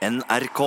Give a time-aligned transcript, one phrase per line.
[0.00, 0.60] NRK.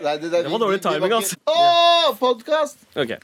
[0.00, 1.32] Nei, det, det, Det var dårlig timing, ass.
[1.50, 2.78] Å, podkast!
[2.98, 3.16] Ok,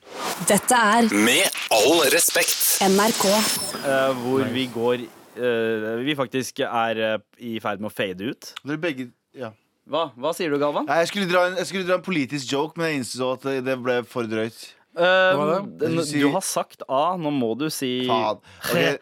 [0.50, 2.56] Dette er Med all respekt.
[2.90, 3.24] NRK.
[3.30, 8.50] eh, Hvor vi går eh, Vi faktisk er eh, i ferd med å fade ut.
[8.66, 9.52] Dere begge ja.
[9.86, 10.88] Hva, Hva sier du, Galvan?
[10.90, 13.46] Nei, jeg, skulle dra en, jeg skulle dra en politisk joke, men jeg innså at
[13.46, 14.58] det- det ble for drøyt.
[14.96, 18.96] Eh, du, du har sagt A, nå må du si okay,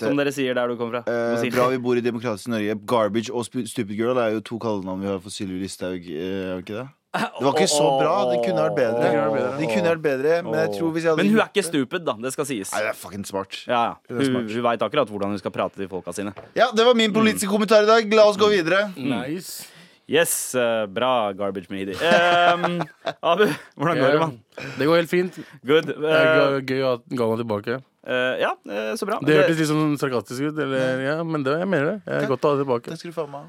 [0.00, 1.06] Som dere sier der du kommer fra.
[1.06, 2.74] Du må Eh, bra vi bor i demokratisk Norge.
[2.86, 6.02] Garbage og Stupid Girl Det er jo to kallenavn vi har for Sylvi Listhaug.
[6.10, 6.88] Er det det?
[7.16, 8.16] Det var ikke så bra.
[8.28, 9.12] Det kunne vært bedre.
[9.56, 10.34] De kunne vært bedre.
[10.44, 12.16] Men jeg tror hvis jeg hadde Men hun er ikke stupid, da.
[12.26, 12.72] Det skal sies.
[12.74, 13.56] Nei, det er fucking smart.
[13.70, 13.94] Ja, ja.
[14.10, 16.34] Hun Hun, hun veit akkurat hvordan hun skal prate til folka sine.
[16.58, 18.12] Ja, Det var min politiske kommentar i dag.
[18.12, 18.90] La oss gå videre.
[18.96, 19.64] Nice.
[20.06, 21.96] Yes, uh, bra garbage Mehidi.
[21.98, 22.76] Um,
[23.32, 24.36] Abu, hvordan går det, mann?
[24.78, 25.38] Det går helt fint.
[25.66, 25.88] Good.
[25.90, 27.80] Det Eh, er gøy å ha Galvan tilbake.
[28.06, 29.18] Uh, ja, eh, så bra.
[29.26, 31.96] Det hørtes litt sånn sarkastisk ut, eller, ja, men det, jeg mener det.
[32.06, 32.92] Jeg er godt å ha det tilbake.
[32.94, 33.00] Det.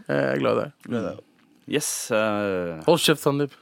[0.09, 1.21] Jeg er glad i deg.
[1.77, 1.91] Yes.
[2.15, 3.53] eh, Hold kjeft, Sandeep.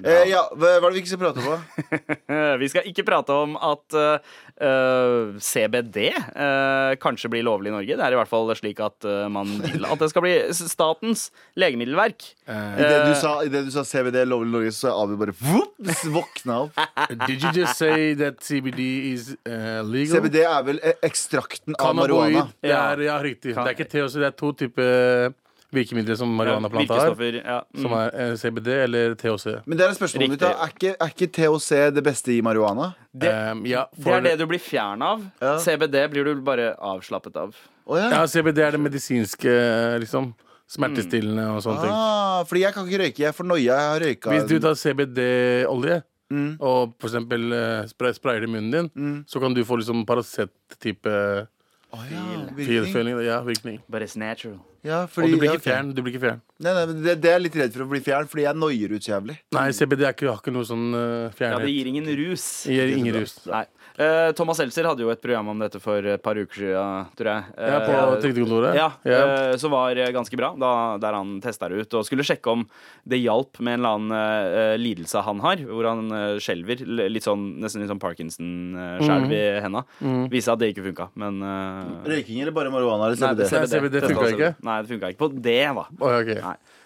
[0.00, 1.64] Eh, ja, hva er det vi ikke skal prate om?
[2.62, 4.30] vi skal ikke prate om at eh,
[4.64, 7.98] eh, CBD uh, kanskje blir lovlig i Norge.
[7.98, 11.28] Det er i hvert fall slik at uh, man vil at det skal bli statens
[11.60, 12.24] legemiddelverk.
[12.48, 15.16] I det du sa, i det du sa CBD lovlig i Norge, så er Abu
[15.20, 15.76] bare vup,
[16.14, 16.82] våkna opp.
[17.26, 20.16] Did you just say that CBD is uh, legal?
[20.16, 22.48] CBD er vel eh, ekstrakten av marihuana.
[22.62, 23.54] Det er, ja, riktig.
[23.56, 25.32] Det er ikke THC, det er to typer
[25.72, 27.16] virkemidler som marihuanaplanta har.
[27.38, 27.58] Ja.
[27.74, 27.82] Mm.
[27.82, 29.46] Som er eh, CBD eller THC.
[29.66, 30.40] Men det er et spørsmål mitt.
[30.42, 30.50] da.
[30.66, 32.92] Er ikke, er ikke THC det beste i marihuana?
[33.12, 35.20] Det- Um, ja, Det er det du blir fjern av.
[35.40, 35.56] Ja.
[35.58, 37.54] CBD blir du bare avslappet av.
[37.86, 38.10] Oh, ja.
[38.10, 39.52] ja, CBD er det medisinske,
[40.00, 40.34] liksom.
[40.72, 41.90] Smertestillende og sånne ting.
[41.92, 43.18] Ah, fordi jeg kan ikke røyke.
[43.26, 43.74] Jeg får noia.
[43.76, 46.56] Jeg har røyka Hvis du tar CBD-olje Mm.
[46.64, 51.46] og for eksempel eh, sprayer det i munnen din, så kan du få liksom Paracet-type
[51.92, 52.22] Å ja,
[52.56, 53.18] feel-feeling.
[53.26, 53.80] Ja, virkning.
[53.88, 54.60] But it's natural.
[54.82, 55.92] Ja, Og du blir ikke fjern.
[55.94, 56.40] Du blir ikke fjern.
[56.62, 58.58] Nei, nei, men det, det er jeg litt redd for å bli fjern, fordi jeg
[58.58, 59.36] noier ut så jævlig.
[59.54, 62.46] Nei, CBD er ikke, har ikke noe sånn uh, Ja, det gir ingen rus.
[62.66, 63.36] Det gir ingen rus.
[63.46, 63.62] Nei.
[64.00, 67.28] Eh, Thomas Seltzer hadde jo et program om dette for et par uker siden, tror
[67.28, 67.50] jeg.
[67.60, 68.76] Ja, på Eh, trygdekontoret.
[68.78, 69.32] Ja, yeah.
[69.52, 70.70] eh, så var eh, ganske bra, da,
[71.02, 72.64] der han testa det ut og skulle sjekke om
[73.04, 76.80] det hjalp med en eller annen eh, lidelse han har, hvor han uh, skjelver.
[77.12, 79.36] Litt sånn, nesten litt sånn Parkinson-skjelv Mm.
[79.36, 79.84] i henda.
[80.32, 84.00] Viste at det ikke funka, men eh, Røyking eller bare marihuana eller Nei, det- CBD
[84.06, 84.50] funka ikke?
[84.62, 85.84] Nei, det funka ikke på det, da.
[86.00, 86.40] Oh, okay.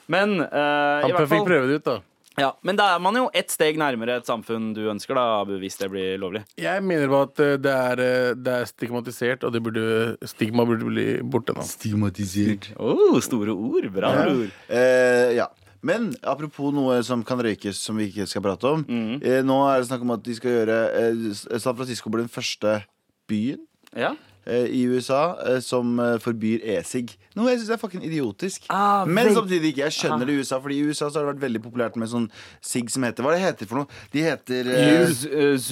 [0.08, 1.96] Men uh, Han i hvert fikk fall prøve det ut, da.
[2.38, 5.56] ja, Men da er man jo ett steg nærmere et samfunn du ønsker, da, Abu,
[5.58, 6.44] hvis det blir lovlig.
[6.60, 9.86] Jeg mener bare at eh, det er, eh, det er stigmatisert, og det burde,
[10.28, 11.64] stigma burde bli borte nå.
[11.66, 12.70] Stigmatisert.
[12.78, 13.88] Oh, store ord.
[13.96, 14.26] Bra Ja.
[14.34, 14.50] ord.
[14.68, 15.48] Eh, ja.
[15.86, 18.84] Men apropos noe som kan røykes, som vi ikke skal prate om.
[18.84, 19.20] Mm.
[19.22, 22.32] Eh, nå er det snakk om at de skal gjøre eh, San Francisco blir den
[22.32, 22.82] første
[23.30, 23.60] byen
[23.94, 24.14] Ja.
[24.46, 27.12] Eh, i USA eh, som eh, forbyr e-sig.
[27.36, 28.66] Noe jeg syns er fucking idiotisk.
[28.72, 29.84] Ah, Men samtidig ikke.
[29.86, 32.08] Jeg skjønner det i USA, Fordi i USA så har det vært veldig populært med
[32.08, 32.30] sånn
[32.64, 34.00] sigg som heter Hva er det heter for noe?
[34.14, 34.70] De heter.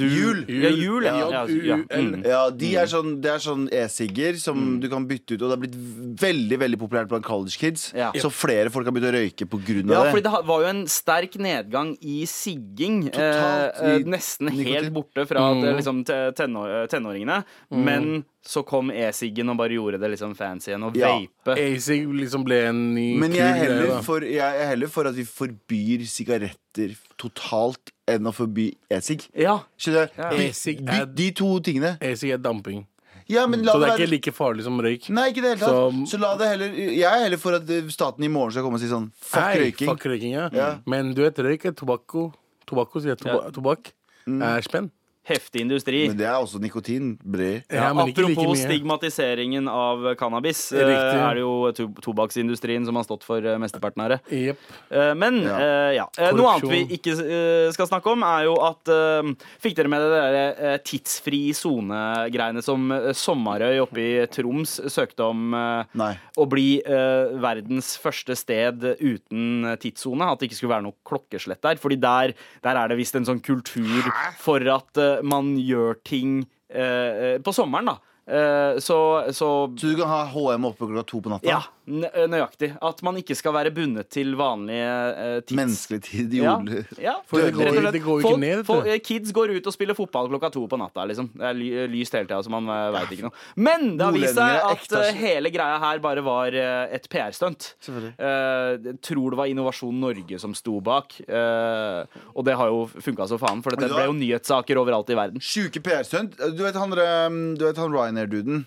[0.05, 0.45] Jul.
[0.49, 1.15] Ja, jul, ja.
[1.23, 1.79] ja, ja.
[1.89, 2.21] Mm.
[2.27, 5.55] Ja, de er sånn, Det er sånn e-sigger som du kan bytte ut, og det
[5.55, 5.79] har blitt
[6.25, 7.89] veldig veldig populært blant college kids.
[7.97, 8.11] Ja.
[8.21, 10.13] Så flere folk har begynt å røyke på grunn Ja, det.
[10.15, 10.35] fordi det.
[10.37, 13.01] det var jo en sterk nedgang i sigging.
[13.09, 14.71] Totalt eh, i eh, nesten nikotin.
[14.75, 15.67] helt borte fra mm.
[15.81, 17.43] liksom, te- tenår, tenåringene.
[17.75, 20.83] Men så kom e-siggen og bare gjorde det liksom fancy igjen.
[20.85, 21.15] Og Ja.
[21.47, 21.57] vape.
[21.59, 24.01] Acing liksom ble en ny Men jeg er, greie, heller da.
[24.03, 29.29] for, jeg er heller for at vi forbyr sigaretter totalt enn å forby e-sigg.
[29.35, 29.61] Ja.
[29.79, 30.23] Skjønner du?
[30.23, 30.31] Ja.
[30.49, 31.97] E-sigg er- De to tingene.
[32.03, 32.87] E-sig er damping.
[33.27, 35.09] Ja, men la Så det er være- ikke like farlig som røyk.
[35.09, 35.71] Nei, ikke det hele tatt.
[35.71, 38.75] Så- Så la det heller Jeg er heller for at staten i morgen skal komme
[38.75, 39.87] og si sånn Fuck Nei, røyking.
[39.89, 40.51] Fuck røyking, ja.
[40.53, 40.79] Ja.
[40.87, 42.35] Men du vet, røyk er tobakko.
[42.67, 43.51] Tobakko sier jeg, toba Ja.
[43.51, 43.93] tobakk.
[44.29, 44.91] Er spenn.
[45.25, 46.03] Heftig industri.
[46.11, 47.15] Men det er også nikotin.
[47.25, 47.63] Bred.
[47.73, 51.21] Ja, ikke like stigmatiseringen av cannabis, eh, Riktig.
[51.25, 54.19] er det jo to tobakksindustrien som har stått for eh, mesteparten av det.
[54.31, 54.59] Jepp.
[54.91, 55.57] Eh, Men Ja.
[55.59, 56.07] eh, ja.
[56.19, 59.33] Eh, Noe annet vi ikke eh, skal snakke om, er jo at eh,
[59.65, 60.37] Fikk dere med det der
[60.75, 66.13] eh, tidsfri sone-greiene som eh, Sommarøy oppe i Troms søkte om eh, Nei.
[66.37, 70.29] å bli eh, verdens første sted uten eh, tidssone?
[70.31, 71.81] At det ikke skulle være noe klokkeslett der.
[71.81, 72.35] Fordi der,
[72.65, 74.11] der er det visst en sånn kultur
[74.43, 76.83] for at eh, man gjør ting eh,
[77.35, 77.99] eh, på sommeren, da.
[78.25, 78.97] Eh, så,
[79.37, 81.47] så Så du kan ha HM oppe klokka to på natta?
[81.49, 82.71] ja, nøyaktig.
[82.85, 85.57] At man ikke skal være bundet til vanlige eh, tids...
[85.59, 86.85] Menneskelig tid, jordlig.
[86.97, 87.15] ja.
[87.15, 87.17] ja.
[87.31, 90.31] det går- det går ikke folk, ned, folk, eh, Kids går ut og spiller fotball
[90.33, 91.05] klokka to på natta.
[91.11, 91.31] Liksom.
[91.37, 93.37] Det er ly lyst hele tida, så man uh, veit ikke noe.
[93.57, 95.03] Men det har vist seg at eh, altså.
[95.21, 97.71] hele greia her bare var uh, et PR-stunt.
[97.85, 101.19] Eh, tror det var Innovasjon Norge som sto bak.
[101.29, 105.19] eh, og det har jo funka så faen, for det ble jo nyhetssaker overalt i
[105.19, 105.43] verden.
[105.45, 106.39] Sjuke PR-stunt.
[106.57, 108.65] Du vet han, han Ryanair-duden?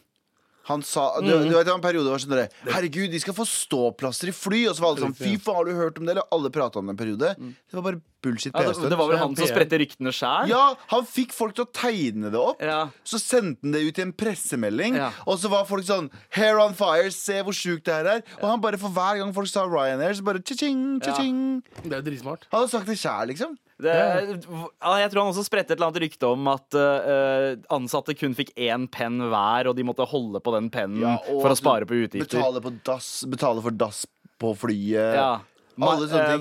[0.67, 1.49] Han sa Du, Mm.
[1.49, 4.65] du vet en periode var sånn der, Herregud, de skal få ståplasser i fly.
[4.67, 6.11] Og så var alle sånn Fy faen, har du hørt om det?
[6.17, 7.35] Eller alle prata om det en periode.
[7.37, 8.51] Det var bare bullshit.
[8.51, 8.59] Mm.
[8.59, 8.89] Ja, det, PR-stunt.
[8.89, 9.53] det var vel han som PR.
[9.53, 10.49] spredte ryktene sjæl?
[10.49, 12.61] Ja, han fikk folk til å tegne det opp.
[12.61, 12.89] Ja.
[13.05, 14.95] Så sendte han det ut i en pressemelding.
[14.99, 15.11] Ja.
[15.25, 18.23] Og så var folk sånn Hair on fire, se hvor sjukt det her er.
[18.41, 21.63] Og han bare for hver gang folk sa Ryanair, så bare cha-ching, cha-ching.
[21.83, 22.43] Det er dritsmart.
[22.51, 23.57] Han hadde sagt det sjæl, liksom.
[23.77, 28.15] Det, ja, jeg tror han også spredte et eller annet rykte om at uh, ansatte
[28.17, 31.57] kun fikk én penn hver, og de måtte holde på den pennen Ja, for å
[31.59, 32.39] spare på utgifter.
[32.39, 34.01] Betale, på dass, betale for dass
[34.41, 35.17] på flyet.
[35.19, 35.29] Ja.
[35.77, 35.93] Ma.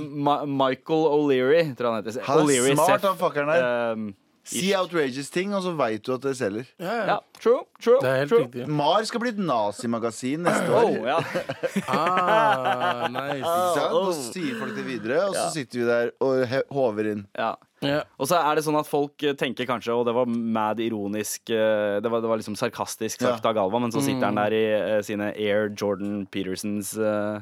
[0.09, 2.23] Ma Michael O'Leary, tror jeg han heter.
[2.25, 3.67] Han er smart, han fuckeren der.
[3.93, 4.07] ehm,
[4.47, 6.69] Si outrageous ting, og så veit du at det selger.
[6.79, 7.05] Ja, ja.
[7.11, 7.99] ja, true, true.
[8.01, 8.45] Det er helt true.
[8.45, 8.67] riktig.
[8.71, 10.91] Mar skal bli et nazimagasin neste år.
[10.93, 11.19] Oh, ja.
[11.91, 13.41] Ah, nice.
[13.43, 13.93] Ikke sant?
[13.93, 14.09] oh.
[14.09, 17.25] Og så sier folk det videre, og så sitter vi der og he- håver inn.
[17.39, 17.55] ja.
[17.85, 17.99] Ja.
[18.17, 21.51] Og så er det sånn at folk eh, tenker kanskje, og det var mad ironisk
[21.53, 23.51] eh, Det var, det var liksom sarkastisk sagt Ja.
[23.51, 27.37] av Galva men så sitter han der i eh, sine Air Jordan Petersons eh,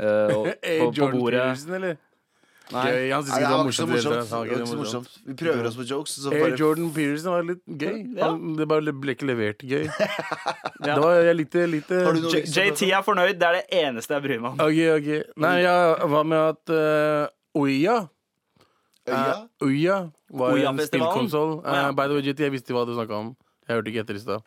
[0.00, 1.42] eh, og, på, på Jordan bordet.
[1.50, 2.00] Peterson, eller?
[2.72, 2.82] Nei.
[2.88, 3.10] Gøy.
[3.12, 3.94] Han Nei, synes ikke det det var var ikke så morsomt.
[3.94, 4.30] i det hele tatt.
[4.32, 5.16] Han Det var ikke så morsomt.
[5.26, 6.14] Vi prøver oss på jokes.
[6.24, 7.98] Så bare Jordan Peterson var litt gøy.
[8.22, 9.84] Han, det bare ble ikke levert gøy.
[10.84, 13.78] Det var, jeg likte, litt Har du noe J JT er fornøyd, det er det
[13.78, 14.58] eneste jeg bryr meg om.
[14.64, 15.08] Ok, ok.
[15.40, 17.94] Nei, jeg var med at uh, Ouya
[19.08, 19.14] Øya?
[19.14, 19.96] Eh, Ouya
[20.32, 20.88] var en Ouya-festivalen?
[20.88, 21.54] spillkonsoll.
[21.60, 21.86] Å, ja.
[21.88, 23.30] Eh, by the way, JT, jeg visste hva du snakka om.
[23.68, 24.44] Jeg hørte ikke etter i stad.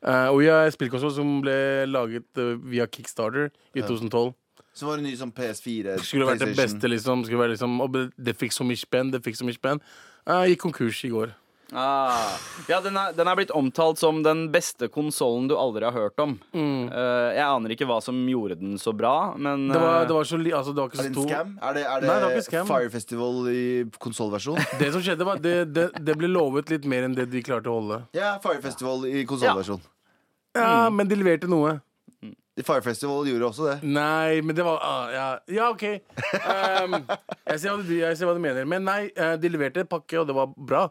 [0.00, 1.56] Uh, Ouya er en spillkonsoll som ble
[1.88, 4.32] laget eh, via Kickstarter i 2012.
[4.80, 5.98] Så var det ny sånn PS4.
[6.00, 7.26] Skulle vært det beste, liksom.
[7.26, 7.76] Skulle være liksom
[8.16, 9.82] det fikk så mye spenn, det fikk så mye spenn.
[10.24, 11.34] Jeg gikk konkurs i går.
[11.72, 12.32] Ah.
[12.66, 16.22] Ja, den er, den er blitt omtalt som den beste konsollen du aldri har hørt
[16.22, 16.32] om.
[16.56, 20.06] Eh, jeg aner ikke hva som gjorde den så bra, men uh, Det var, eh,
[20.08, 20.54] det var så li...
[20.56, 21.52] Altså, det var ikke Er det en stor scam?
[21.60, 22.64] Er det, er det, Nei.
[22.72, 23.62] Fire Festival i
[24.02, 24.58] konsollversjon?
[24.80, 27.70] Det som skjedde, var det, det, det ble lovet litt mer enn det de klarte
[27.70, 28.02] å holde.
[28.16, 29.84] ja, Fire Festival i konsollversjon.
[30.56, 31.78] Ja, men de leverte noe.
[32.66, 33.76] Fire Festival gjorde også det.
[33.86, 35.84] Nei, men det var ah, Ja, ja OK.
[36.40, 36.96] Um,
[37.50, 38.68] jeg, ser du, jeg ser hva du mener.
[38.68, 40.86] Men nei, eh, de leverte en pakke, og det var bra.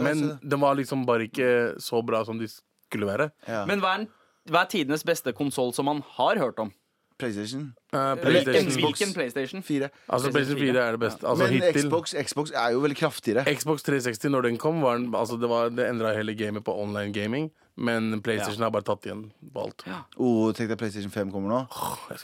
[0.00, 1.50] Men den var liksom bare ikke
[1.82, 3.30] så bra som de skulle være.
[3.48, 3.62] Ja.
[3.68, 4.08] Men hva er,
[4.50, 6.72] hva er tidenes beste konsoll som man har hørt om?
[7.18, 8.72] PlayStation Uh, PlayStation.
[8.74, 9.62] Hvilken PlayStation?
[9.62, 9.88] 4.
[10.08, 11.28] Altså, PlayStation 4 er det beste.
[11.28, 11.84] Altså, Men hittil.
[11.86, 13.44] Xbox, Xbox er jo veldig kraftigere.
[13.54, 16.74] Xbox 360, når den kom, var den, altså det, var, det endra hele gamet på
[16.74, 17.52] online gaming.
[17.76, 19.82] Men PlayStation har bare tatt igjen på alt.
[20.22, 21.60] Oh, Tenk deg PlayStation 5 kommer nå.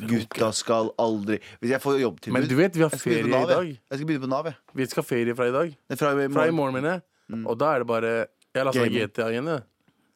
[0.07, 3.25] Gutta skal aldri Hvis jeg får jobbtilbud Men du vet, vi har jeg skal begynne
[3.25, 3.67] ferie på i Nav, dag.
[3.67, 3.81] jeg.
[3.91, 4.55] Jeg skal begynne på Nav, jeg.
[4.79, 5.75] Vi skal ha ferie fra i dag.
[5.91, 6.55] Fra i Fra i morgen.
[6.61, 7.47] morgen, mener jeg.
[7.51, 8.13] Og da er det bare
[8.55, 9.03] Jeg lasta Gaming.
[9.11, 9.63] GTA igjen, jeg.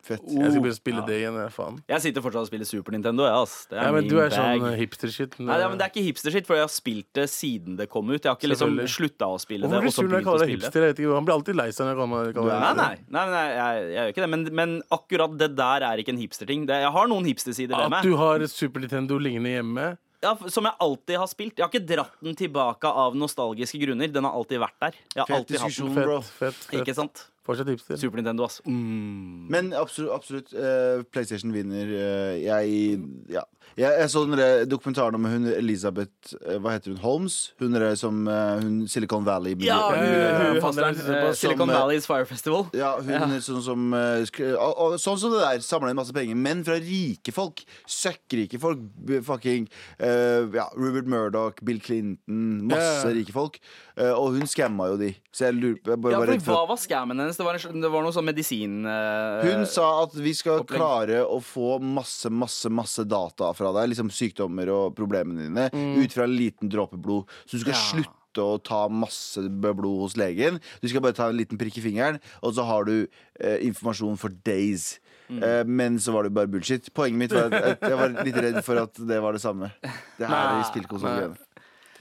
[0.05, 0.21] Fett.
[0.29, 1.37] Jeg skal begynne å spille det igjen.
[1.55, 1.79] Faen.
[1.89, 3.25] Jeg sitter fortsatt og spiller Super Nintendo.
[3.25, 3.55] Ja, ass.
[3.71, 4.61] Det er Ja, men min du er bag.
[4.61, 5.39] sånn hipster-shit.
[5.41, 8.11] Nei, ja, men Det er ikke hipster-shit, for jeg har spilt det siden det kom
[8.13, 8.21] ut.
[8.21, 9.81] Jeg har ikke liksom slutta å spille Hvorfor det.
[9.81, 10.81] blir Og du sur når jeg kaller deg hipster?
[10.85, 12.61] Jeg vet ikke, Han blir alltid lei seg når jeg kaller deg det.
[12.61, 14.31] Nei, nei, nei, nei jeg, jeg gjør ikke det.
[14.35, 16.67] Men, men akkurat det der er ikke en hipster-ting.
[16.69, 19.97] Jeg har noen hipstersider ved At du har Super Nintendo liggende hjemme.
[20.25, 21.59] Ja, som jeg alltid har spilt.
[21.59, 24.09] Jeg har ikke dratt den tilbake av nostalgiske grunner.
[24.09, 24.95] Den har alltid vært der.
[25.15, 25.95] Jeg har Fett alltid hatt den.
[25.95, 26.81] Fett, fett, fett.
[26.81, 27.27] Ikke sant?
[27.45, 27.99] Fortsatt hipster.
[28.01, 28.61] Super Nintendo, ass.
[28.65, 29.47] Mm.
[29.53, 31.91] Men absolutt, absolutt eh, PlayStation vinner.
[31.93, 33.43] eh, jeg Ja.
[33.77, 36.99] Jeg, jeg så den dokumentaren om hun Elisabeth eh, Hva heter hun?
[37.03, 37.55] Holmes?
[37.59, 41.65] Hun er som eh, hun Silicon Valley Ja, hun, hun, hun er litt eh, Silicon
[41.67, 42.69] som, eh, Valleys Fire Festival.
[42.77, 43.25] Ja, hun Ja.
[43.25, 46.39] er sånn som og, og, Sånn som det der, samler inn masse penger.
[46.39, 47.65] Men fra rike folk.
[47.91, 48.85] Søkkrike folk.
[49.27, 49.67] Fucking
[49.99, 52.69] eh, ja, Rupert Murdoch, Bill Clinton.
[52.71, 53.59] Masse rike folk.
[53.97, 55.13] Eh, og hun skamma jo de.
[55.35, 57.34] Så jeg lurer på jeg bare Ja, for Hva var skammen hennes?
[57.39, 58.81] Det var, en, det var noe sånn medisin...
[58.87, 60.79] eh, Hun sa at vi skal opplegg.
[60.81, 63.91] klare å få masse, masse masse data fra deg.
[63.93, 65.69] Liksom sykdommer og problemene dine.
[66.03, 67.27] Ut fra en liten dråpe blod.
[67.47, 67.81] Så du skal Mm.
[67.81, 67.89] Ja.
[67.95, 70.57] slutte å ta masse blod hos legen.
[70.83, 73.07] Du skal bare ta en liten prikk i fingeren, og så har du
[73.39, 74.99] eh, informasjon for days.
[75.31, 75.39] Mm.
[75.43, 76.91] Eh, men så var det bare bullshit.
[76.93, 79.71] Poenget mitt var at jeg var litt redd for at det var det samme.
[80.19, 81.37] Det her er i spillkonsoll.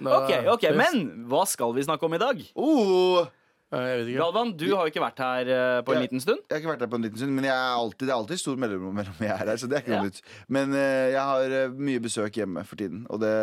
[0.03, 2.39] Ok, ok, Men hva skal vi snakke om i dag?
[2.57, 3.27] Oh,
[3.73, 4.19] Jeg vet ikke.
[4.21, 6.39] Galvan, du har jo ikke vært her eh, på en Jeg- liten stund.
[6.45, 8.19] Jeg har ikke vært her på en liten stund, men jeg er alltid, det er
[8.19, 9.57] alltid stor mellomrom mellom jeg er her.
[9.57, 10.03] Så det er ikke Ja.
[10.03, 10.21] nytt.
[10.47, 13.05] Men eh, jeg har eh, mye besøk hjemme for tiden.
[13.09, 13.33] Og, det,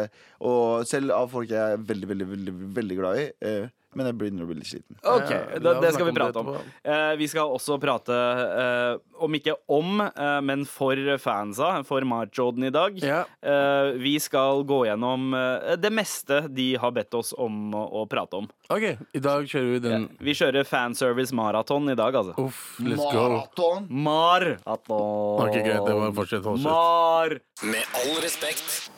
[0.40, 3.26] og selv av folk jeg er veldig, veldig, veldig, veldig glad i.
[3.42, 3.68] eh,
[3.98, 4.96] men jeg begynner å bli litt sliten.
[5.02, 6.50] Ok, da, det, skal vi prate om.
[6.86, 12.68] Eh, vi skal også prate, eh, om ikke om, eh, men for fansa, for Marchoden
[12.68, 13.00] i dag.
[13.02, 13.24] Ja.
[13.42, 15.32] Eh, vi skal gå gjennom
[15.80, 18.46] det meste de har bedt oss om å, prate om.
[18.70, 20.06] OK, i dag kjører vi den.
[20.22, 22.36] Vi kjører fanservice maraton i dag, altså.
[22.38, 23.26] Uff, let's go.
[23.26, 23.88] Maraton!
[23.90, 25.48] Maraton.
[25.48, 26.70] Ok, greit, det var fortsett, fortsett.
[26.70, 27.34] Mar.
[27.66, 28.90] Med all respekt.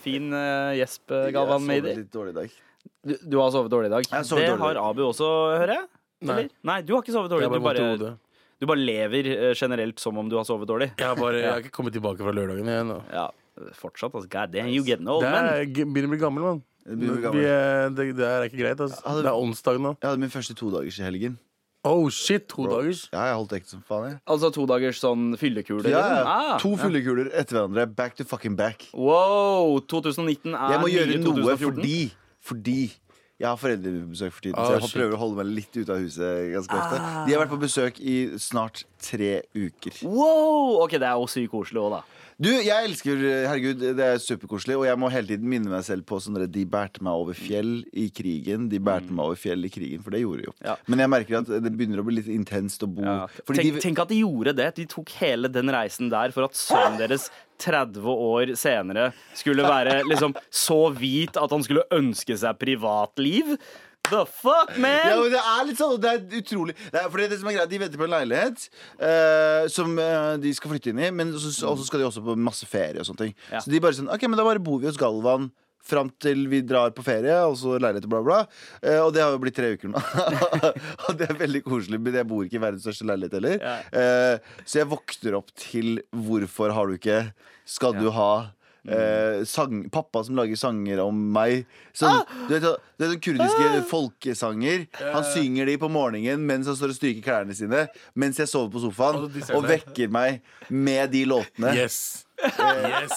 [0.00, 0.32] Fin
[0.74, 2.02] gjesp, Galvan Galvan Jeg sover Meider.
[2.02, 2.58] litt dårlig i dag.
[3.06, 4.04] Du, du har sovet dårlig i dag.
[4.10, 4.80] Jeg sovet det dårlig har.
[4.90, 5.86] Abu også, hører jeg.
[6.28, 6.42] Nei.
[6.68, 7.48] Nei, du har ikke sovet dårlig.
[7.48, 8.16] Bare Du bare.
[8.60, 10.90] Du bare lever eh, generelt som om du har sovet dårlig.
[11.00, 12.90] Jeg har, bare, jeg har ikke kommet tilbake fra lørdagen igjen.
[12.92, 12.98] nå.
[13.08, 13.30] Ja,
[13.78, 14.12] fortsatt.
[14.12, 15.48] Altså, God damn, you getting old, Det man.
[15.48, 16.60] er, begynner å bli gammel, mann.
[16.90, 18.80] er- Det, det er ikke greit.
[18.84, 19.00] Altså.
[19.06, 19.94] Hadde- Det er onsdag nå.
[20.02, 21.38] Jeg hadde min første todagers i helgen.
[21.82, 23.06] Oh shit, to dagers.
[23.14, 24.20] Ja, jeg holdt ekte som faen, jeg.
[24.28, 25.88] Altså to dagers sånn fyllekuler?
[25.88, 26.24] Ja, ja.
[26.28, 27.86] Ah, to fyllekuler etter hverandre.
[27.96, 28.84] Back to fucking back.
[28.92, 29.78] Wow!
[29.88, 31.56] 2019 er Jeg må gjøre noe 2014.
[31.64, 32.92] fordi Fordi
[33.40, 34.96] jeg har foreldrebesøk for tiden, oh, så jeg shit.
[34.98, 36.98] prøver å holde meg litt ute av huset ganske ofte.
[37.24, 40.02] De har vært på besøk i snart tre uker.
[40.04, 40.82] Wow!
[40.84, 42.19] Ok, det er jo sykt koselig òg, da.
[42.40, 46.06] Du, jeg elsker Herregud, det er superkoselig, og jeg må hele tiden minne meg selv
[46.08, 48.70] på sånn de bærte meg over fjell i krigen.
[48.72, 50.54] De bærte meg over fjell i krigen, for det gjorde de jo.
[50.64, 50.78] Ja.
[50.88, 53.18] Men jeg merker at det begynner å bli litt intenst å bo Ja.
[53.44, 54.70] Tenk, de, tenk at de gjorde det.
[54.78, 57.28] De tok hele den reisen der for at sønnen deres
[57.60, 63.52] 30 år senere skulle være liksom så hvit at han skulle ønske seg privatliv.
[64.08, 67.38] The fuck, Ja, men det er litt sånn, det er utrolig det er, fordi det
[67.38, 68.64] som er greit, De venter på en leilighet
[68.98, 72.22] eh, som eh, de skal flytte inn i, men så, og så skal de også
[72.24, 73.34] på masse ferie og sånne ting.
[73.52, 73.60] Ja.
[73.62, 75.50] Så de bare sånn OK, men da bare bor vi hos Galvan.
[75.90, 78.40] Fram til vi drar på ferie, og så leilighet og bla, bla.
[78.84, 80.02] Eh, og det har jo blitt tre uker nå.
[81.06, 83.56] og det er veldig koselig, men jeg bor ikke i verdens største leilighet heller.
[83.64, 83.76] Ja.
[83.96, 87.22] Eh, så jeg våkner opp til hvorfor har du ikke
[87.64, 88.32] Skal du ha
[88.88, 91.66] Eh, sang, pappa som lager sanger om meg.
[91.96, 94.86] Sånn, du vet, det er sånne kurdiske folkesanger.
[95.02, 97.86] Han synger de på morgenen mens han står og stryker klærne sine.
[98.14, 101.74] Mens jeg sover på sofaen Og vekker meg med de låtene.
[101.76, 102.26] Yes.
[102.40, 103.12] yes.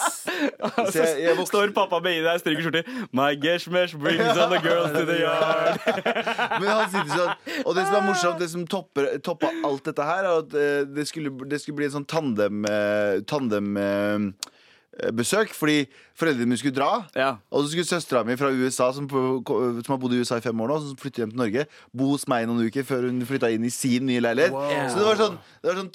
[0.92, 2.88] Så jeg, jeg Står pappa med i deg, stryker skjorter.
[3.16, 5.80] My geshmesh brings all the girls to the yard.
[6.60, 9.14] men han sitter sånn Og det som er morsomt, det som topper,
[9.64, 13.22] alt dette her, er at eh, det skulle, det skulle bli en sånn tandem eh,
[13.30, 14.52] Tandem eh,
[15.18, 17.06] besøk, fordi foreldrene mine skulle dra.
[17.18, 17.32] Ja.
[17.50, 20.60] Og så skulle søstera mi fra USA, som, som har bodd i USA i fem
[20.62, 21.64] år nå, som flytter hjem til Norge,
[21.98, 24.54] bo hos meg noen uker før hun flytta inn i sin nye leilighet.
[24.54, 24.70] Wow.
[24.94, 25.90] Så det var sånn, det var sånn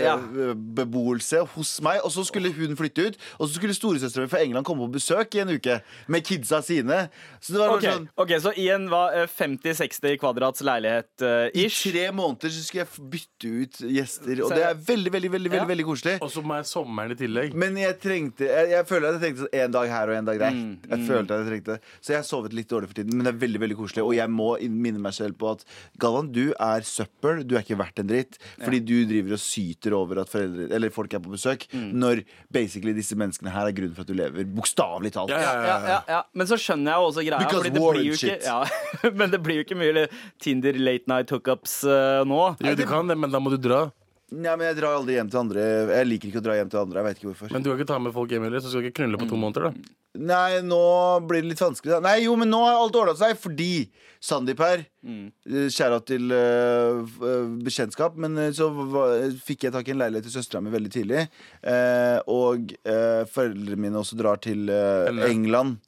[0.00, 0.16] Ja.
[0.16, 2.00] tandembeboelse hos meg.
[2.04, 4.94] Og så skulle hun flytte ut, og så skulle storesøstera mi fra England komme på
[4.96, 5.78] besøk i en uke
[6.12, 7.02] med kidsa sine.
[7.40, 7.90] Så det var okay.
[7.90, 12.62] Ok, sånn ok, Så Ian var eh, 50-60 kvadrats leilighet eh, I tre måneder så
[12.64, 15.68] skulle jeg bytte ut gjester, og det er veldig, veldig, veldig, veldig, Ja.
[15.68, 16.16] veldig koselig.
[16.24, 17.54] Og så med sommeren i tillegg.
[17.54, 20.38] Men jeg trengte Jeg, jeg føler at jeg trengte en dag her og en dag
[20.38, 20.54] der.
[20.54, 23.26] Mm, Jeg følte at jeg trengte Så jeg har sovet litt dårlig for tiden, men
[23.26, 24.04] det er veldig veldig koselig.
[24.06, 25.64] Og jeg må minne meg selv på at
[25.98, 27.42] Galvan, du er søppel.
[27.42, 28.38] Du er ikke verdt en dritt.
[28.62, 31.90] Fordi du driver og syter over at foreldre Eller folk er på besøk, Mm.
[31.98, 32.20] når
[32.52, 34.44] basically disse menneskene her er grunnen for at du lever.
[34.54, 35.30] Bokstavelig talt.
[35.34, 36.22] Ja, ja, Ja, ja, ja.
[36.32, 37.38] Men så skjønner jeg jo også greia.
[37.42, 40.06] Because Fordi det blir jo ikke, ja, men det blir jo ikke mye
[40.40, 42.40] Tinder late night hookups uh, nå.
[42.62, 43.86] Jo, du kan det, men da må du dra.
[44.34, 45.64] Nei, men Jeg drar aldri hjem til andre.
[45.92, 46.98] Jeg liker ikke å dra hjem til andre.
[46.98, 47.52] Jeg vet ikke hvorfor.
[47.54, 49.28] Men du kan ikke ta med folk hjem heller, så skal du ikke knulle på
[49.30, 49.70] to måneder.
[49.70, 50.80] da Nei, nå
[51.28, 51.92] blir det litt vanskelig.
[51.96, 52.00] Da.
[52.02, 53.86] Nei, jo, men nå har alt ordna seg fordi
[54.26, 55.26] Sandeep her mm.
[55.70, 58.16] Kjære til uh, eh, bekjentskap.
[58.20, 61.26] Men eh, så var, fikk jeg tak i en leilighet til søstera mi veldig tidlig.
[61.60, 65.26] Uh, og uh, foreldrene mine også drar til eh.
[65.28, 65.78] England.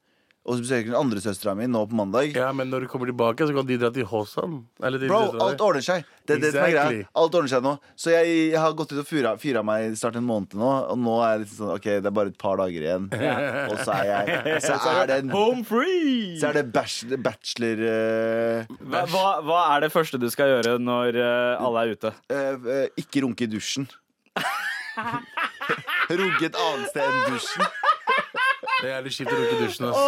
[0.48, 2.32] Og så besøker den andre søstera mi nå på mandag.
[2.36, 4.62] Ja, Men når du kommer tilbake, så kan de dra til Hosan.
[4.80, 6.06] Bro, alt ordner seg.
[6.24, 7.02] Det det Exactly.
[7.20, 7.74] Alt ordner seg nå.
[7.96, 10.98] Så jeg, jeg har gått ut og fyra, fyra meg snart en måned nå, og
[11.00, 13.10] nå er det sånn OK, det er bare et par dager igjen.
[13.12, 16.38] Og så er jeg Så er det en Home free!
[16.40, 20.78] Så er det bachelor, bachelor uh, Hva, hva, hva er det første du skal gjøre
[20.80, 22.14] når uh, alle er ute?
[22.32, 23.88] Uh, eh, Ikke runke i dusjen.
[26.08, 27.78] runke et annet sted enn dusjen.
[28.78, 29.88] Det er litt kjipt å runke i dusjen.
[29.90, 30.02] ass.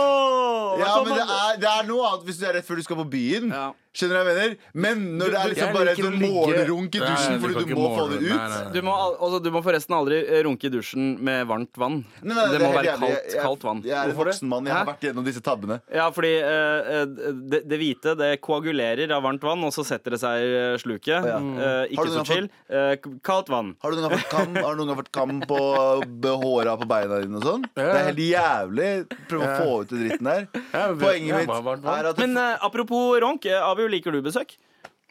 [0.81, 3.01] Ja, men det er, det er noe annet hvis du er rett før du skal
[3.01, 3.51] på byen.
[3.51, 3.71] Ja.
[3.91, 4.53] Skjønner du hva jeg mener?
[4.75, 7.07] Men når det er liksom Jeg bare et liker å sånn ligge- morgenrunk i Nei,
[7.11, 8.71] dusjen du fordi du ikke må få det ut Nei, nei, nei.
[8.71, 11.97] Du må, al- altså, du må forresten aldri eh, runke i dusjen med varmt vann.
[12.23, 13.09] Nei, nei, det er må helt være jævlig.
[13.11, 13.81] kaldt, Jeg- kaldt vann.
[13.83, 14.35] Jeg er en Hvorfor det?
[14.37, 14.65] voksen mann.
[14.71, 14.91] Jeg har Hæ?
[14.93, 15.81] vært gjennom disse tabbene.
[15.93, 17.05] Ja, fordi eh, eh,
[17.51, 21.27] det, det hvite det koagulerer av varmt vann, og så setter det seg i sluket.
[21.27, 21.41] ja.
[21.43, 22.49] Eh, Har ikke du så noen chill.
[22.71, 23.75] Eh, k- kaldt vann.
[23.83, 25.61] Har du noen gang fått kam, har du noen gang fått kam på
[26.07, 27.67] b- håra på beina dine og sånn?
[27.75, 28.93] Det er helt jævlig.
[29.27, 30.47] Prøv å få ut den dritten der.
[30.73, 31.99] Ja, men- Poenget ja, mitt varmt vann.
[31.99, 34.57] er at Men eh, apropos ronk, eh, Abu, liker du besøk?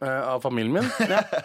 [0.01, 0.91] Eh, Av familien min?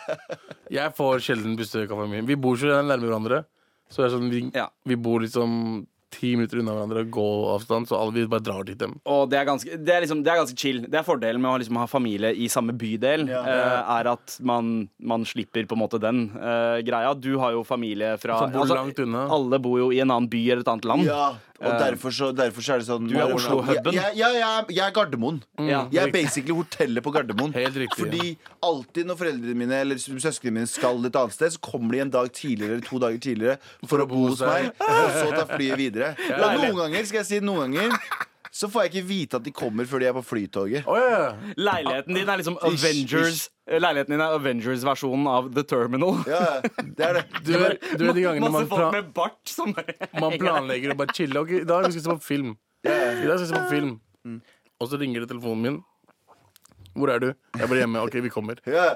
[0.75, 2.27] Jeg får sjelden besøk av familien.
[2.29, 3.45] Vi bor så nærme hverandre.
[3.91, 4.69] Så det er sånn, vi, Ja.
[4.89, 8.93] vi bor liksom ti minutter unna hverandre, gåavstand, så alle vi bare drar dit dem.
[9.11, 10.79] Og det er, ganske, det, er liksom, det er ganske chill.
[10.87, 13.27] Det er fordelen med å liksom ha familie i samme bydel.
[13.33, 13.41] Ja.
[13.43, 17.11] eh, er at man, man slipper på en måte den eh, greia.
[17.19, 19.25] Du har jo familie fra Som bor altså, langt unna.
[19.35, 21.09] Alle bor jo i en annen by eller et annet land.
[21.11, 23.95] Ja, og derfor så, derfor så er det sånn Du er Oslo-huben?
[23.95, 25.39] Ja, jeg, jeg, jeg er Gardermoen.
[25.63, 25.85] Ja.
[25.95, 27.55] Jeg er basically hotellet på Gardermoen.
[27.55, 28.35] Helt riktig, Fordi
[28.65, 32.13] alltid når foreldrene mine eller søsknene mine skal et annet sted, så kommer de en
[32.17, 35.79] dag tidligere eller to dager tidligere for å bo hos meg, og så ta flyet
[35.79, 36.15] videre.
[36.45, 37.95] Og noen ganger, skal jeg si noen ganger
[38.55, 40.85] så får jeg ikke vite at de kommer før de er på flytoget.
[40.87, 41.33] Oh, ja.
[41.59, 46.21] Leiligheten din er liksom Ish, Avengers Leiligheten din er Avengers-versjonen av The Terminal.
[46.31, 47.25] Ja, det er det.
[47.49, 48.69] Du, vet- du vet de gangene man,
[49.17, 49.55] bart
[50.21, 51.41] man planlegger å bare chille.
[51.43, 52.55] Ok, I dag skal vi se på film.
[52.87, 52.93] I
[53.27, 54.39] dag skal vi se på film Mm.
[54.81, 55.75] Og så ringer det telefonen min.
[56.97, 57.27] Hvor er du?
[57.59, 58.01] Jeg er bare hjemme.
[58.07, 58.57] OK, vi kommer.
[58.65, 58.95] Ja,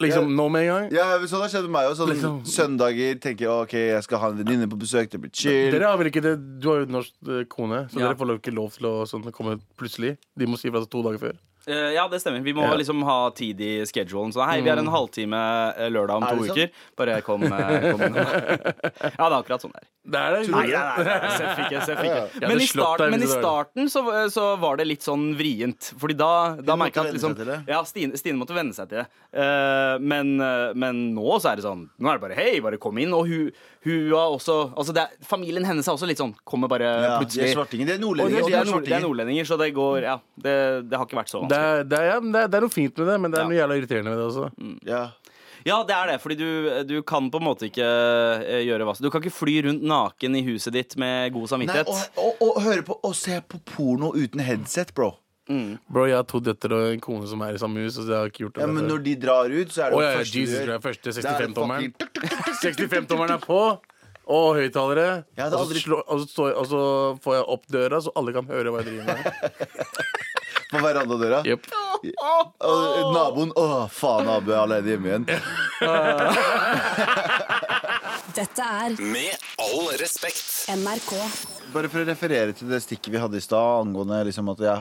[0.00, 0.92] Liksom nå med en gang.
[0.94, 1.96] ja Sånn har skjedd med meg òg.
[1.98, 2.36] Sånn, Liksom.
[2.46, 5.10] Søndager tenker jeg ok, jeg skal ha en venninne på besøk.
[5.10, 5.72] Det blir chill.
[5.74, 8.06] Dere har vel ikke det Du har jo norsk eh, kone, så Ja.
[8.08, 10.16] dere får ikke lov til å sånn, komme plutselig.
[10.38, 11.36] De må si ifra to dager før.
[11.68, 12.40] Eh, Ja, det stemmer.
[12.42, 12.74] Vi må Ja.
[12.76, 14.32] liksom ha tid i schedulen.
[14.32, 15.36] Så hei, vi har en halvtime
[15.76, 16.56] eh, lørdag om to sånn?
[16.56, 16.70] uker.
[16.96, 18.00] Bare kom, eh, kom.
[19.18, 19.88] Ja, det er akkurat sånn det er.
[20.08, 20.48] Det er det.
[20.48, 21.80] Nei, nei, nei, nei, Seff ikke.
[21.84, 22.40] Seff ikke.
[22.40, 25.90] Ja, Men i, starten, men i starten så, så var det litt sånn vrient.
[26.00, 26.30] Fordi da,
[26.64, 27.66] da merka jeg at liksom.
[27.68, 29.06] Ja, Stine, Stine måtte venne seg til det.
[29.36, 30.36] Uh, men,
[30.80, 33.12] men nå så er det sånn Nå er det bare hei, bare kom inn.
[33.12, 33.50] Og hun,
[33.88, 36.98] hun har også Altså det er, Familien hennes er også litt sånn Kommer bare Ja,
[37.00, 37.52] de er plutselig.
[37.56, 37.86] svartinger.
[37.90, 38.44] De er nordlendinger.
[38.46, 40.54] de de er, nord, de er nordlendinger, så det går Ja, det,
[40.90, 41.88] det har ikke vært så vanskelig.
[41.88, 43.48] det, er, ja, det, er, det er noe fint med det, men det er Ja.
[43.52, 44.50] noe jævla irriterende med det også.
[44.92, 45.02] Ja.
[45.66, 46.48] Ja, det er det, fordi du,
[46.86, 49.82] du kan på en måte ikke eh, gjøre hva som Du kan ikke fly rundt
[49.82, 51.88] naken i huset ditt med god Nei, samvittighet.
[51.90, 55.10] og, og, og høre på og se på porno uten headset, bro.
[55.48, 58.18] Bro, jeg har to døtre og en kone som er i samme hus, så jeg
[58.18, 58.64] har ikke gjort det.
[58.66, 60.72] Ja, men når de drar ut, så er det oh, ja, første du gjør.
[60.74, 61.92] er første Da er det 65-tommeren.
[62.62, 63.60] 65-tommeren er på,
[64.28, 65.08] og høyttalere.
[65.38, 66.82] Jeg hadde Og, så og, jeg- og så
[67.24, 69.24] får jeg opp døra, så alle kan høre hva jeg driver med.
[70.68, 71.38] På verandadøra.
[71.48, 71.64] Yep.
[72.68, 75.24] Og naboen Å, faen, Abu er alene hjemme igjen.
[78.36, 79.32] Dette er Med
[79.64, 80.68] all respekt.
[80.76, 81.14] NRK.
[81.72, 84.76] Bare for å referere til det stikket vi hadde i stad angående liksom at ja,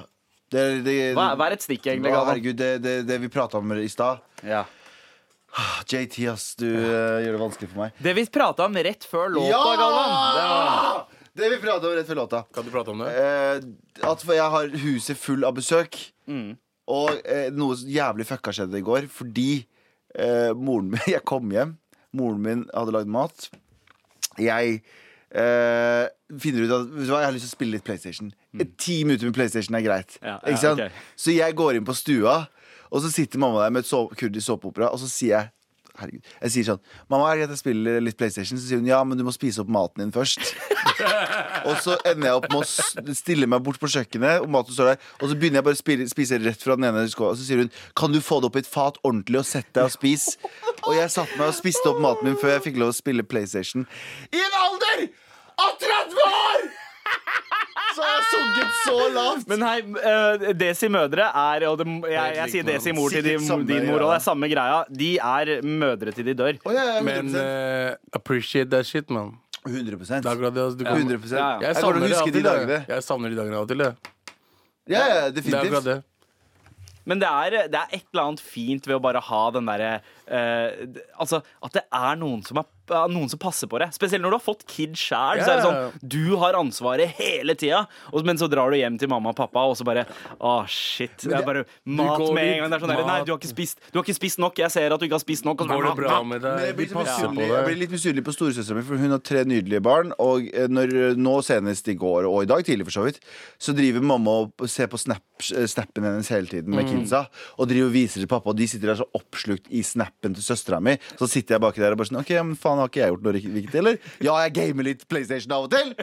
[0.53, 2.11] det, det, Hva, hva er et stikk, egentlig?
[2.11, 2.31] Å, Galvan?
[2.31, 4.23] herregud, det, det, det vi prata om i stad.
[4.47, 4.65] Ja.
[5.87, 7.97] JT, ass, du eh, gjør det vanskelig for meg.
[8.03, 10.13] Det vi prata om rett før låta, Galvan.
[10.37, 11.07] Det var...
[11.37, 12.43] Vi prata om rett før låta.
[12.53, 13.09] Kan du prate om det?
[13.13, 13.65] Eh,
[14.09, 15.99] at jeg har huset full av besøk.
[16.29, 16.55] Mm.
[16.93, 19.51] Og eh, noe jævlig fucka skjedde i går fordi
[20.15, 21.75] eh, moren min Jeg kom hjem,
[22.15, 23.49] moren min hadde lagd mat.
[24.39, 24.81] Jeg
[25.31, 26.05] eh,
[26.39, 28.31] finner ut at vet du hva, jeg har lyst til å spille litt PlayStation.
[28.79, 30.17] Ti minutter med PlayStation er greit.
[30.21, 30.29] Mm.
[30.29, 30.85] Ja, ja, sant?
[30.85, 31.03] ok.
[31.19, 32.39] Så jeg går inn på stua,
[32.87, 35.53] og så sitter mamma der med et så kurdisk såpeopera, og så sier jeg
[35.97, 36.25] Herregud.
[36.43, 38.59] Jeg sier sånn Mamma, er greit jeg spiller litt PlayStation?
[38.59, 40.43] Så sier hun ja, men du må spise opp maten din først.
[41.67, 44.91] Og så ender jeg opp med å stille meg bort på kjøkkenet, og maten står
[44.91, 45.07] der.
[45.19, 47.33] Og så begynner jeg bare å spille, spise rett fra den ene skåla.
[47.35, 49.73] Og så sier hun kan du få det opp i et fat ordentlig og sette
[49.77, 50.37] deg og spise?
[50.87, 53.25] Og jeg satte meg og spiste opp maten min før jeg fikk lov å spille
[53.27, 53.87] PlayStation.
[54.31, 55.07] I en alder
[55.63, 56.67] av 30 år!
[57.95, 59.47] Så har jeg sunket så lavt.
[59.49, 63.41] Men hei, uh, Desi mødre er Og det, jeg, jeg sier Desi mor til din,
[63.47, 64.81] samme din mor, og det er samme greia.
[65.01, 66.59] De er mødre til de dør.
[66.67, 67.07] Oh, ja, ja, 100%.
[67.07, 69.33] Men uh, appreciate that shit, man.
[69.65, 70.61] 100 Det er det.
[70.63, 71.47] Altså, du kan, 100 Ja, ja.
[71.59, 72.77] Jeg Jeg savner og de dagene.
[72.77, 72.85] jeg.
[72.91, 73.77] Jeg savner de dagene av og til.
[73.83, 73.95] det
[74.87, 75.83] Ja, ja, Det er definitivt.
[75.83, 75.97] det.
[77.07, 79.91] Men det er, det er et eller annet fint ved å bare ha den derre
[80.27, 82.67] Altså, at det er noen som, er,
[83.11, 83.89] noen som passer på det.
[83.95, 85.41] Spesielt når du har fått kid sjæl.
[85.43, 87.85] Så er det sånn Du har ansvaret hele tida,
[88.27, 90.05] men så drar du hjem til mamma og pappa, og så bare
[90.37, 91.15] Å, shit.
[91.23, 92.71] Det er bare mat med en gang.
[92.71, 94.59] Det er sånn der, Nei, du har, ikke spist, du har ikke spist nok.
[94.63, 95.63] Jeg ser at du ikke har spist nok.
[95.63, 96.65] Og så Går det bra med deg?
[96.67, 99.15] jeg blir, litt passer på misunnelig, jeg blir litt misunnelig på storesøstera mi, for hun
[99.15, 100.13] har tre nydelige barn.
[100.23, 103.21] Og eh, når, nå senest i går, og i dag tidlig for så vidt,
[103.61, 107.25] så driver mamma og ser på snap, eh, snappen hennes hele tiden med kidsa.
[107.57, 109.83] Og driver og viser til pappa, og de sitter der så oppslukt i
[110.17, 110.97] snappen til søstera mi.
[111.19, 113.23] Så sitter jeg baki der og bare sånn OK, men faen, har ikke jeg gjort
[113.27, 113.97] noe viktig, eller?
[114.25, 115.93] Ja, jeg gamer litt PlayStation av og til,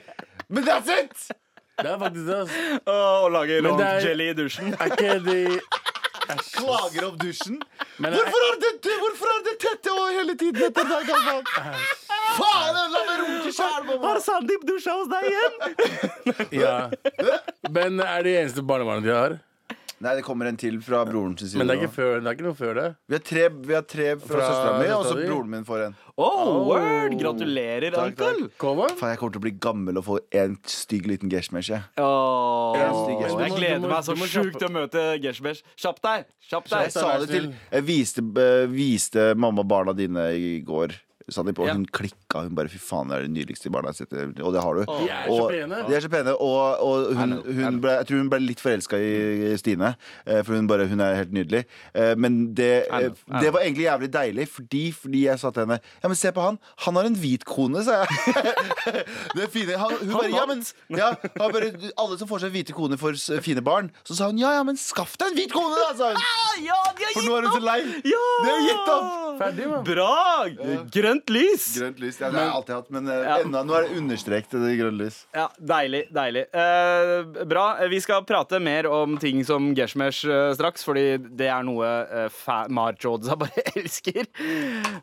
[0.48, 1.30] men that's it!
[1.74, 2.36] Det er faktisk det.
[2.38, 2.78] altså.
[2.86, 4.74] Å, lage long er- jelly i dusjen.
[4.78, 5.58] Er ikke de
[6.54, 7.58] Klager opp dusjen.
[8.00, 8.70] Men Hvorfor er det,
[9.02, 11.42] hvorfor er det tette og hele tiden etter deg, Galvan?
[12.38, 13.98] Faen, la meg runke sjæl, mamma!
[14.06, 16.54] Har Sandeep dusja hos deg igjen?
[16.62, 16.76] Ja.
[17.74, 19.36] Men er det eneste barnebarnet de har?
[20.04, 21.58] Nei, det kommer en til fra broren sin side.
[21.62, 22.88] Men det er ikke, før, det er ikke noe før det.
[23.08, 25.84] Vi har tre, vi har tre fra, Fra søstera mi, og så broren min får
[25.86, 25.94] en.
[26.14, 27.14] Oh, word!
[27.22, 28.42] Gratulerer, Takk, onkel.
[29.00, 31.72] Faen, jeg kommer til å bli gammel og få en stygg liten geshmesh.
[31.72, 31.88] jeg.
[32.04, 35.64] Åh, jeg gleder meg så sjukt til å møte geshmesh.
[35.80, 36.28] Kjapp deg!
[36.50, 36.86] Kjapp deg!
[36.90, 40.92] Jeg sa det til Jeg viste, eh, viste mamma barna dine i går.
[41.32, 42.42] Sandeep, og hun klikka.
[42.44, 44.42] Hun bare 'fy faen, det er det nydeligste barna jeg har sett'.
[44.44, 44.84] Og det har du.
[44.84, 45.78] De er så Og- pene.
[45.88, 48.98] De er så pene, og, og hun, hun ble, jeg tror hun ble litt forelska
[49.00, 49.94] i Stine.
[50.26, 51.64] eh, For hun, bare, hun er helt nydelig.
[51.94, 53.08] Eh, Men det, eh,
[53.40, 56.42] det var egentlig jævlig deilig, fordi, fordi jeg sa til henne Ja, men se på
[56.44, 56.58] han.
[56.84, 58.08] Han har en hvit kone, sa jeg.
[59.34, 59.78] det er fine.
[59.78, 61.08] Han, hun bare, ja, men, ja,
[61.40, 63.90] han bare, Alle som får seg hvite koner, får fine barn.
[64.04, 65.94] Så sa hun ja, ja, men skaff deg en hvit kone, da!
[65.96, 66.16] Sa hun.
[66.20, 67.80] Ah, ja, de har For nå er hun så lei.
[68.04, 68.24] Ja!
[68.44, 69.38] De har gitt opp!
[69.40, 69.84] Ferdig.
[69.88, 70.14] Bra!
[71.14, 71.64] Grønt lys!
[71.78, 72.16] Grønt lys.
[72.18, 73.36] Ja, det har jeg alltid hatt, men eh, Ja.
[73.44, 75.18] enda, nå er det understreket det grønne lys.
[75.34, 76.00] Ja, Deilig.
[76.12, 77.64] deilig Eh, Bra.
[77.90, 82.66] Vi skal prate mer om ting som Geshmesh eh, straks, fordi det er noe uh,
[82.68, 84.26] Marjodza bare elsker.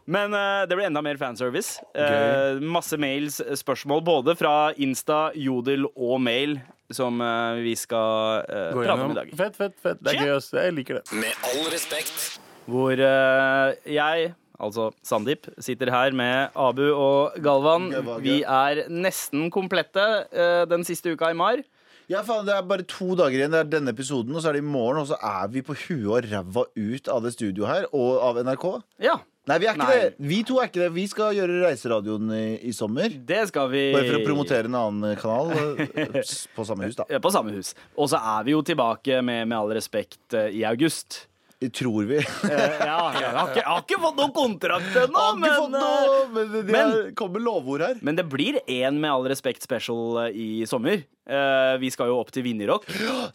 [0.05, 1.79] Men eh, det blir enda mer fanservice.
[1.95, 6.57] Eh, masse mails, spørsmål både fra Insta, Jodel og mail,
[6.91, 9.31] som uh, vi skal uh, prate om i dag.
[9.39, 10.01] Fett, fett, fett.
[10.03, 10.39] Det er gøy.
[10.59, 11.05] Jeg liker det.
[11.15, 12.39] Med all respekt.
[12.67, 17.89] Hvor uh, jeg, altså Sandeep, sitter her med Abu og Galvan.
[18.23, 21.63] Vi er nesten komplette eh, den siste uka i mar.
[22.11, 23.53] Ja, faen, Det er bare to dager igjen.
[23.53, 24.99] Det er denne episoden, og så er det i morgen.
[25.03, 28.41] Og så er vi på huet og ræva ut av det studioet her, og av
[28.43, 28.65] NRK.
[29.05, 29.19] Ja,
[29.49, 29.93] Nei, vi er ikke Nei.
[29.97, 30.09] det.
[30.29, 30.89] Vi to er ikke det.
[30.93, 33.09] Vi skal gjøre Reiseradioen i, i sommer.
[33.09, 35.49] det skal vi Bare for å promotere en annen kanal
[35.81, 36.19] eh,
[36.55, 37.07] på samme hus, da.
[37.09, 37.71] Ja, På samme hus.
[37.97, 41.23] Og så er vi jo tilbake med Med all respekt eh, i august.
[41.69, 42.17] Tror vi.
[42.17, 45.73] Eh, ja, jeg har, ikke, jeg har ikke fått noen kontrakt ennå, Har ikke fått
[45.75, 47.99] men, eh, noe, men det men- er- kommer lovord her.
[48.01, 51.03] men det blir én Med all respekt special eh, i sommer.
[51.29, 52.87] Eh, vi skal jo opp til Vinjerock.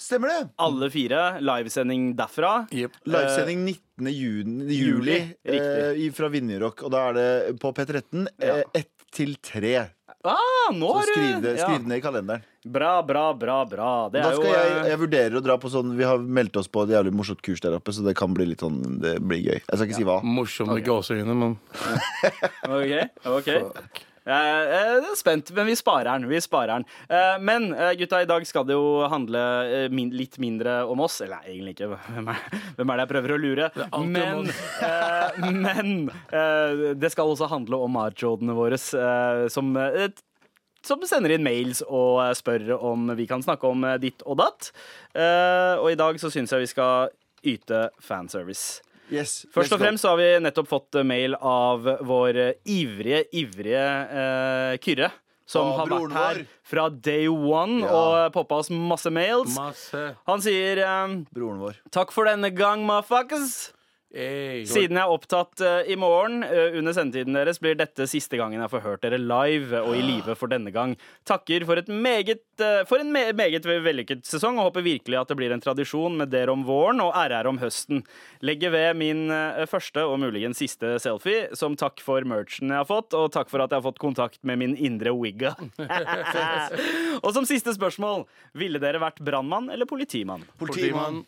[0.03, 0.51] Stemmer det?
[0.59, 1.39] Alle fire.
[1.41, 2.67] Livesending derfra.
[2.75, 2.99] Yep.
[3.07, 4.11] Livesending 19.
[4.12, 6.11] Juni, juli juli.
[6.12, 6.83] fra Vinjerock.
[6.83, 8.59] Og da er det på P13 Ja.
[8.75, 9.87] ett til tre.
[10.33, 11.67] Ah, nå Så skriv det, ja.
[11.67, 12.47] skriv det ned i kalenderen.
[12.67, 13.61] Bra, bra, bra.
[13.71, 16.03] bra Det Da er jo skal jeg, eh, jeg vurderer å dra på sånn Vi
[16.09, 18.65] har meldt oss på et jævlig morsomt kurs der oppe, så det kan bli litt
[18.65, 19.61] sånn Det blir gøy.
[19.61, 20.19] Jeg skal ikke si hva.
[20.27, 21.57] Morsomme gåseøyne, men
[22.77, 22.93] OK.
[23.39, 26.27] ok Jeg er spent, men vi sparer den.
[26.31, 26.87] Vi sparer den.
[27.09, 29.43] Eh, Men eh, gutta, i dag skal det jo handle
[29.87, 31.21] eh, litt mindre om oss.
[31.23, 31.93] Eller nei, egentlig ikke.
[32.17, 32.41] Hvem er,
[32.77, 33.69] hvem er det jeg prøver å lure?
[34.03, 34.49] Men,
[34.83, 35.93] eh, men
[36.35, 40.09] eh, det skal også handle om marjodene våre, eh, som eh,
[40.87, 44.39] som sender inn mails og eh, spør om vi kan snakke om eh, ditt og
[44.43, 44.69] datt.
[45.19, 47.09] Eh, og i dag så syns jeg vi skal
[47.47, 48.83] yte fanservice.
[49.12, 53.25] Yes, Først og fremst så har vi nettopp fått eh, mail av vår eh, ivrige,
[53.38, 55.12] ivrige eh, Kyrre.
[55.47, 56.47] Som Å, har vært her vår.
[56.66, 57.92] fra day one Ja.
[57.95, 59.53] og poppa oss masse mails.
[59.55, 61.77] masse Han sier eh, Broren vår.
[61.95, 63.71] takk for denne gang, motherfuckers.
[64.17, 68.63] Siden jeg er opptatt eh, i morgen eh, under sendetiden deres, blir dette siste gangen
[68.63, 70.95] jeg får hørt dere live og i live for denne gang.
[71.29, 75.33] Takker for, et meget, eh, for en me meget vellykket sesong og håper virkelig at
[75.33, 78.03] det blir en tradisjon med dere om våren og RR om høsten.
[78.47, 82.89] Legger ved min eh, første og muligens siste selfie som takk for merchen jeg har
[82.89, 85.53] fått, og takk for at jeg har fått kontakt med min indre wigga.
[87.25, 88.25] og som siste spørsmål,
[88.57, 90.49] ville dere vært brannmann eller politimann?
[90.57, 91.27] Politimann.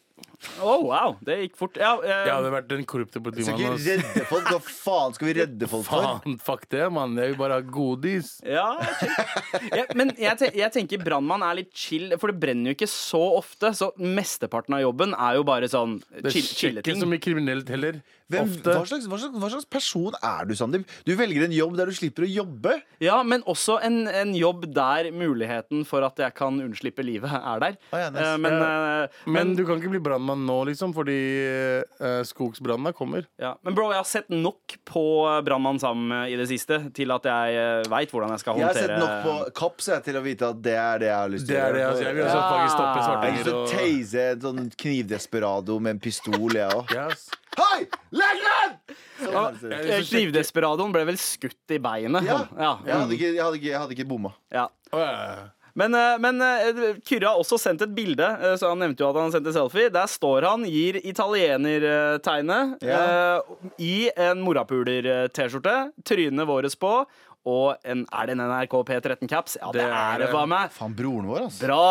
[0.62, 1.76] Å, wow, det gikk fort.
[1.80, 3.74] Ja, eh, Jeg hadde vært den korrupte Skal politimannen.
[3.74, 3.86] ikke ass.
[4.14, 4.44] redde folk.
[4.52, 6.04] Hva faen skal vi redde folk for?
[6.06, 7.16] Faen, fuck det, mann.
[7.18, 8.30] Jeg vil bare ha godis.
[8.46, 8.68] Ja,
[9.00, 9.16] chill.
[9.80, 12.90] ja, men jeg, te jeg tenker brannmann er litt chill, for det brenner jo ikke
[12.92, 13.72] så ofte.
[13.74, 17.74] Så mesteparten av jobben er jo bare sånn Det er skjer ikke så mye kriminelt
[17.74, 17.98] heller.
[18.28, 18.72] Hvem, Ofte.
[18.76, 20.82] hva, slags, hva, slags, hva slags person er du, Sandeep?
[21.08, 22.74] Du velger en jobb der du slipper å jobbe.
[23.00, 27.62] Ja, men også en, en jobb der muligheten for at jeg kan unnslippe livet, er
[27.64, 27.78] der.
[27.88, 28.26] Ah, ja, nice.
[28.26, 31.16] Eh, men, eh, Men du kan ikke bli brannmann nå, liksom, fordi
[32.02, 33.24] uh, skogsbrannene kommer.
[33.40, 33.54] ja.
[33.64, 35.02] men bro, jeg har sett nok på
[35.46, 38.76] Brannmann Sam i det siste til at jeg uh, veit hvordan jeg skal håndtere Jeg
[38.76, 41.32] har sett nok på Kaps jeg, til å vite at det er det jeg har
[41.32, 42.04] lyst til Det er det, altså.
[42.04, 42.68] Jeg vil også Ja.
[42.68, 46.48] stoppe stoppe Jeg har lyst svartinger til å tase en sånn knivdesperado med en pistol,
[46.58, 46.92] jeg òg.
[46.98, 47.28] Yes.
[47.56, 47.86] Hei!
[48.12, 48.74] Legg den!
[50.08, 52.26] Knivdesperadoen ble vel skutt i beinet.
[52.28, 52.42] Ja.
[52.58, 52.72] ja.
[52.86, 54.34] Jeg hadde ikke, jeg hadde ikke, jeg hadde ikke bomma.
[54.54, 54.66] ja.
[55.78, 59.12] Men, eh, men eh, Kyrre har også sendt et bilde, eh, så han nevnte jo
[59.12, 59.92] at han sendte selfie.
[59.94, 62.96] Der står han, gir italienertegnet Ja.
[62.98, 65.76] eh, i en morapuler-T-skjorte.
[66.08, 66.92] Trynet vårt på.
[67.48, 69.56] Og en, er det en NRK P13-caps?
[69.62, 70.72] Ja, det, Det er det, faen meg.
[70.74, 71.64] Faen, broren vår, altså.
[71.64, 71.84] Bra!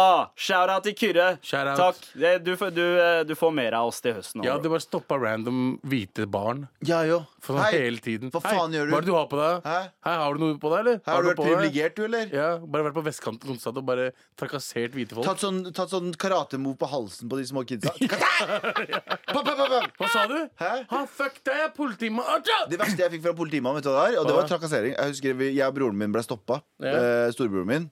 [0.47, 1.27] Shout-out til Kyrre.
[1.41, 1.79] Shout-out.
[1.81, 2.03] Takk.
[2.21, 4.43] Det, du, får- du, eh, du får mer av oss til høsten.
[4.45, 7.23] Ja, du bare stoppa random hvite barn Ja, jo.
[7.41, 8.29] for sånn Hei, hele tiden.
[8.33, 8.93] Hva faen gjør du?
[8.93, 9.65] Hva er det du har på deg?
[9.65, 9.77] Hæ?
[10.07, 10.99] Hei, har du noe på deg, eller?
[11.07, 12.29] har du noe vært privilegert, du, eller?
[12.37, 15.25] Ja, bare vært på vestkanten konstant og bare trakassert hvite folk.
[15.31, 17.95] Tatt sånn, tatt sånn karatemove på halsen på de små kidsa.
[17.97, 19.81] Pa, pa, pa, pa.
[19.97, 20.37] Hva sa du?
[20.61, 20.71] Hæ?
[20.91, 22.45] Ha, fuck deg, jeg er politimann!
[22.69, 24.19] Det verste jeg fikk fra politimannen, vet du hva det er?
[24.21, 24.93] Og det var trakassering.
[24.97, 26.61] Jeg husker vi, jeg og broren min ble stoppa.
[26.83, 26.93] Ja.
[26.97, 27.87] Eh, storebroren min.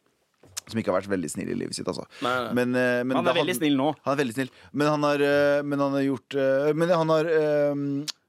[0.66, 2.08] Som ikke har vært veldig snill i livet sitt, altså.
[2.26, 2.54] Nei, nei.
[2.58, 3.92] Men, eh, men Han da er veldig snill nå.
[4.06, 4.54] Han er veldig snill.
[4.74, 6.40] Men han har, eh, men han har gjort
[6.76, 7.26] Men han har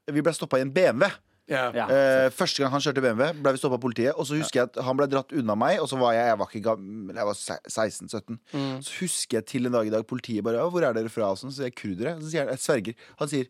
[0.07, 1.09] Vi ble stoppa i en BMW.
[1.47, 1.71] Yeah.
[1.75, 1.85] Ja.
[1.87, 4.15] Eh, første gang han kjørte BMW, ble vi stoppa av politiet.
[4.19, 6.39] Og så husker jeg at han ble dratt unna meg, og så var jeg Jeg
[6.41, 8.39] var ikke gammel, jeg var 16-17.
[8.51, 8.73] Mm.
[8.83, 11.39] Så husker jeg til en dag i dag politiet bare 'Hvor er dere fra?' Og
[11.39, 12.19] sånn, så sier jeg kurdere.
[12.19, 12.95] Så sier han, jeg sverger.
[13.19, 13.47] Han sier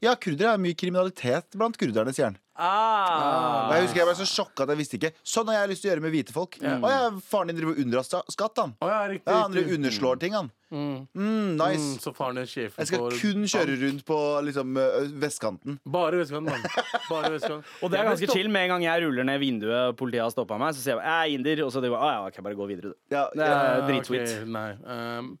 [0.00, 2.38] ja, kurdere er mye kriminalitet blant kurderne, sier han.
[2.60, 3.68] Ah.
[3.70, 5.12] Og jeg husker jeg ble så sjokka at jeg visste ikke.
[5.24, 6.58] Sånn har jeg lyst til å gjøre med hvite folk.
[6.60, 8.74] Å ja, faren din driver og unndrar skatt, han.
[8.84, 9.30] Å ja, riktig.
[9.32, 9.76] Ja, han riktig.
[9.78, 10.50] underslår ting, han.
[10.70, 11.98] Mm, Mm, nice.
[11.98, 14.76] så faren er sjefen Jeg skal kun kjøre rundt på liksom,
[15.18, 15.80] vestkanten.
[15.82, 17.00] Bare vestkanten, mann.
[17.08, 17.64] Bare vestkanten.
[17.82, 18.46] Og det er ganske chill.
[18.54, 21.06] Med en gang jeg ruller ned vinduet og politiet har stoppa meg, så sier jeg
[21.10, 22.98] jeg er inder, og så de bare, ah, ja, jeg bare gå videre, du.
[23.10, 24.34] Ja, Det er ja, dritsweet.
[24.36, 24.68] Okay, Nei.
[24.86, 25.32] Um,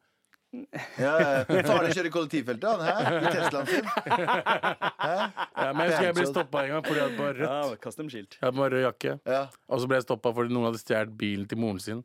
[0.50, 1.44] ja, ja.
[1.46, 2.80] Faren din kjører kollektivfeltet, han.
[2.82, 3.18] Hæ?
[3.20, 3.84] I Teslaen sin.
[3.86, 7.80] ja, men jeg husker jeg ble stoppa en gang fordi jeg hadde bare rødt.
[7.84, 8.38] custom-skilt.
[8.40, 9.12] Jeg hadde bare rød jakke.
[9.30, 9.42] Ja.
[9.70, 12.00] Og så ble jeg stoppa fordi noen hadde stjålet bilen til moren sin.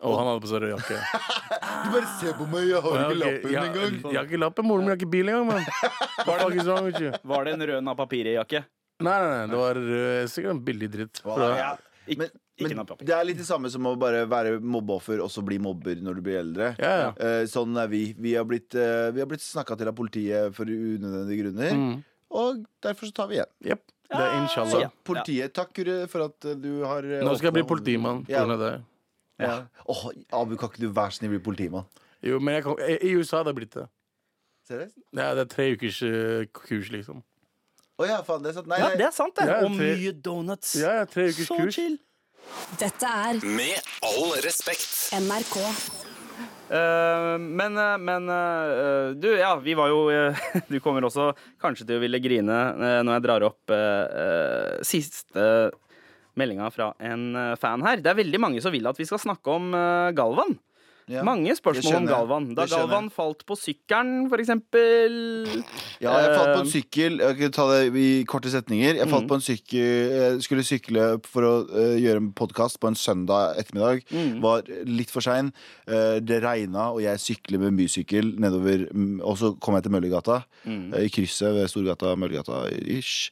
[0.00, 1.00] Og han hadde på seg rød jakke.
[1.80, 3.94] Du bare se på meg, jeg har Ja, ikke ok, lappen ja, engang.
[4.12, 5.64] Jeg har ikke lappen, moren min har ikke bil engang, mann.
[6.28, 7.10] What the wrong with you?
[7.32, 8.60] Var det en rød napapiri-jakke?
[9.00, 11.22] Nei, nei, nei, det var rød, sikkert en billig dritt.
[11.24, 11.70] Wow, Ja.
[12.10, 15.30] Ikke, Men, ikke men det er litt det samme som å bare være mobbeoffer og
[15.32, 16.74] så bli mobber når du blir eldre.
[16.78, 17.08] Ja, ja.
[17.16, 18.02] Eh, sånn er vi.
[18.18, 21.72] Vi har blitt, uh, blitt snakka til av politiet for unødvendige grunner.
[21.76, 21.96] Mm.
[22.30, 23.50] Og derfor så tar vi igjen.
[23.66, 23.82] Yep.
[24.10, 24.90] Det er Så inshallah.
[25.06, 28.44] Politiet, takk for at eh, du har eh, Nå skal jeg bli politimann på Ja.
[28.58, 28.72] det.
[29.40, 29.54] Ja.
[29.88, 31.86] Åh, Abu, kan ikke du være snill bli politimann?
[32.22, 33.86] Jo, men jeg kan, i i USA hadde jeg blitt det.
[34.68, 34.96] Seriøst?
[35.16, 37.22] Ja, det er tre ukers uh, kurs, liksom.
[38.00, 38.68] Å ja, faen, det er sant.
[38.70, 39.46] Nei, Ja, det er sant, det.
[39.48, 40.74] Ja, Og mye donuts.
[40.80, 41.74] Ja, ja, tre ukers Så kurs.
[41.74, 41.98] chill.
[42.80, 45.10] Dette er Med all respekt.
[45.16, 45.56] NRK.
[46.70, 50.38] Eh, men eh, men eh, du, ja, vi var jo eh,
[50.70, 55.46] Du kommer også kanskje til å ville grine eh, når jeg drar opp eh, siste
[56.38, 57.98] meldinga fra en fan her.
[58.00, 59.72] Det er veldig mange som vil at vi skal snakke om
[60.16, 60.54] Galvan.
[61.10, 61.24] Ja.
[61.26, 62.06] Mange spørsmål om.
[62.06, 62.44] Galvan.
[62.54, 65.16] Da Galvan falt på sykkelen, for eksempel.
[66.00, 68.94] Ja, jeg falt på en Eh, sykkel Jeg kan ta det i korte setninger.
[69.00, 69.28] Jeg falt Mm.
[69.28, 73.56] på en sykkel Jeg skulle sykle for å uh, gjøre en podkast på en søndag
[73.58, 74.04] ettermiddag.
[74.12, 74.40] Mm.
[74.40, 75.52] Var litt for sein.
[75.88, 78.86] Uh, det regna, og jeg sykler med bysykkel nedover.
[78.92, 80.92] mm, Og så kom jeg til Møllergata, Mm.
[80.94, 83.30] Uh, i krysset ved Storgata, Møllergata ish.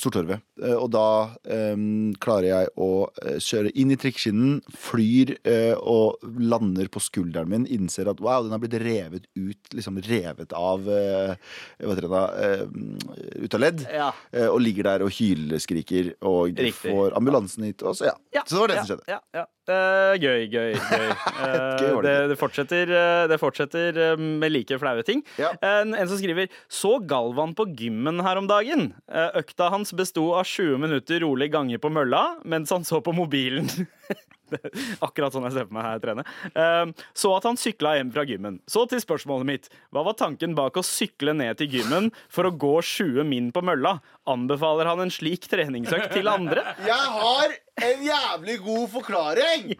[0.00, 0.40] Stortorvet.
[0.62, 1.34] Eh, Og da
[1.74, 2.88] um, klarer jeg å
[3.22, 7.66] eh, kjøre inn i trikkeskinnen, flyr uh, og lander på skulderen min.
[7.72, 11.34] Innser at wow, den har blitt revet ut, liksom revet av uh,
[11.82, 13.86] hva heter det da, uh, ut av ledd.
[13.92, 14.10] Ja.
[14.48, 16.90] Og ligger der og hyleskriker og Riktig.
[16.92, 17.82] får ambulansen hit.
[17.84, 18.16] Og så, ja.
[18.32, 19.10] Ja, så det var det ja, som skjedde.
[19.12, 19.46] Ja, ja.
[19.70, 21.10] Eh, gøy, gøy, gøy.
[21.42, 25.22] Uh, det det, fortsetter, eh, det fortsetter eh, med like flaue ting.
[25.40, 25.52] Ja.
[25.64, 28.92] En, en som skriver Så Galvan på gymmen her om dagen.
[29.10, 33.70] Økta hans besto av 20 minutter rolig gange på mølla mens han så på mobilen.
[35.06, 36.24] Akkurat sånn jeg ser på meg her trene.
[36.52, 38.60] Eh, Så at han sykla hjem fra gymmen.
[38.70, 39.68] Så til spørsmålet mitt.
[39.94, 43.62] Hva var tanken bak å sykle ned til gymmen for å gå 20 min på
[43.64, 43.96] mølla?
[44.30, 46.64] Anbefaler han en slik treningsøkt til andre?
[46.92, 47.56] Jeg har
[47.88, 49.72] en jævlig god forklaring!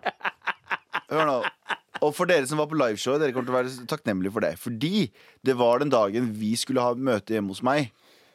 [1.13, 1.39] Hør nå.
[2.03, 4.55] Og for dere som var på liveshow, dere kommer til å være takknemlige for det.
[4.59, 5.05] Fordi
[5.47, 7.93] det var den dagen vi skulle ha møte hjemme hos meg.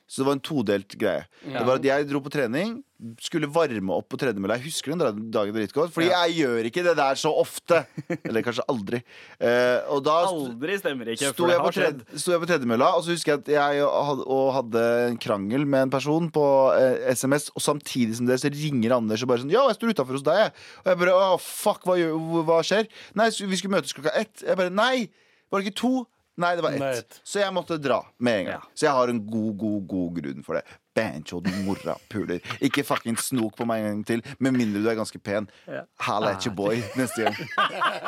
[0.08, 1.26] Så det var en todelt greie.
[1.44, 2.78] Det var at Jeg dro på trening,
[3.22, 4.56] skulle varme opp på tredjemølla.
[4.58, 7.82] Jeg husker den dagen dritgodt, fordi jeg gjør ikke det der så ofte.
[8.16, 9.02] Eller kanskje aldri.
[9.38, 13.04] Eh, og da Aldri stemmer ikke, sto jeg, på har sto jeg på tredjemølla, og
[13.06, 16.48] så husker jeg at jeg hadde, og hadde en krangel med en person på
[16.80, 19.94] eh, SMS, og samtidig som det så ringer Anders og bare sånn Ja, jeg står
[19.94, 20.56] utafor hos deg, jeg.
[20.86, 22.16] Og jeg bare Å, fuck, hva, gjør,
[22.48, 22.88] hva skjer?
[23.20, 24.48] Nei, vi skulle møtes klokka ett.
[24.48, 25.10] Jeg bare Nei!
[25.52, 25.94] Var det ikke to?
[26.38, 26.80] Nei, det var ett.
[26.80, 27.22] Nei, ett.
[27.26, 28.60] Så jeg måtte dra med en gang.
[28.62, 28.74] Ja.
[28.74, 30.62] Så jeg har en god, god, god grunn for det.
[30.98, 32.42] Banjo, du morapuler.
[32.62, 35.48] Ikke fucking snok på meg en gang til, med mindre du er ganske pen.
[36.06, 37.38] Halla at your boy neste gang.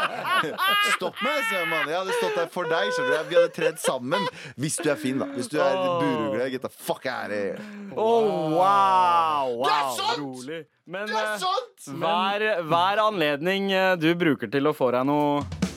[0.96, 1.70] Stopp meg, sier jeg.
[1.89, 2.92] Jeg hadde stått der for deg.
[2.96, 4.28] skjønner du Vi hadde tredd sammen.
[4.62, 5.30] Hvis du er fin, da.
[5.34, 7.58] Hvis du er burugle, get the fuck out of here.
[7.96, 9.56] Oh, wow!
[9.58, 9.65] wow.
[9.65, 10.22] Det er sant!
[10.22, 10.62] Rolig.
[10.86, 11.89] Men Det er sant!
[11.89, 15.68] Men, hver, hver anledning eh, du bruker til å få deg noe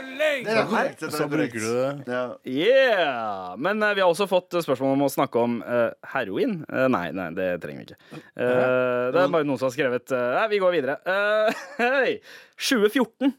[0.00, 1.04] Det er korrekt.
[1.14, 2.12] Så bruker du det.
[2.12, 2.22] Ja.
[2.46, 3.56] Yeah!
[3.60, 6.60] Men eh, vi har også fått eh, spørsmål om å snakke om eh, heroin.
[6.68, 8.00] Eh, nei, nei, det trenger vi ikke.
[8.16, 10.98] Eh, det er bare noen som har skrevet eh, Nei, vi går videre.
[11.04, 12.16] Eh, hei!
[12.60, 13.34] 2014.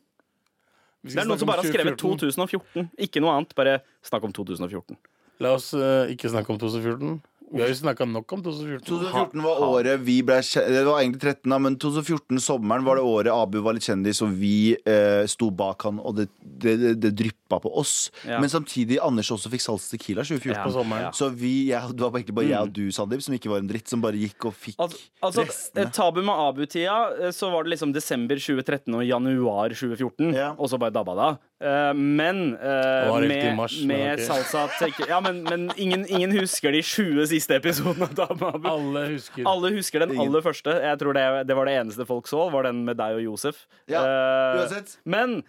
[1.01, 2.45] Det er noen som bare har skrevet 2014.
[2.77, 2.91] 2014.
[3.07, 3.55] Ikke noe annet.
[3.57, 4.99] Bare snakk om 2014.
[5.41, 7.15] La oss øh, ikke snakke om 2014.
[7.51, 8.85] Vi har jo snakka nok om 2014.
[8.87, 10.69] 2014 var året vi ble kjent.
[10.71, 14.21] Det var egentlig 13, da, men 2014, sommeren, var det året Abu var litt kjendis,
[14.23, 17.11] og vi eh, sto bak han, og det, det, det, det
[17.51, 18.11] dryppa på oss.
[18.27, 18.39] Ja.
[18.39, 20.63] Men samtidig Anders også fikk Salsa Tequila 2014.
[20.63, 21.07] På sommeren.
[21.09, 21.11] Ja.
[21.15, 23.69] Så vi, jeg, det var egentlig bare jeg og du, Sandeep, som ikke var en
[23.69, 24.91] dritt, som bare gikk og fikk Al
[25.27, 25.85] altså, restene.
[25.85, 30.33] eh, Tabu med Abu-tida, eh, så var det liksom desember 2013 og januar 2014.
[30.37, 30.51] Ja.
[30.57, 31.29] Og så bare dabba da.
[31.61, 34.25] Eh, men med, mars, men med ok.
[34.25, 38.51] salsa tequila Ja, men, men ingen, ingen husker de 20 siste episodene episoden av Dame
[38.55, 38.67] Abu.
[38.67, 39.45] Alle husker.
[39.47, 40.73] Alle husker den aller første.
[40.83, 42.47] Jeg tror det, det var det eneste folk så.
[42.53, 43.65] Var den med deg og Josef.
[43.91, 44.97] Ja, Eh, uansett.
[45.05, 45.41] Men,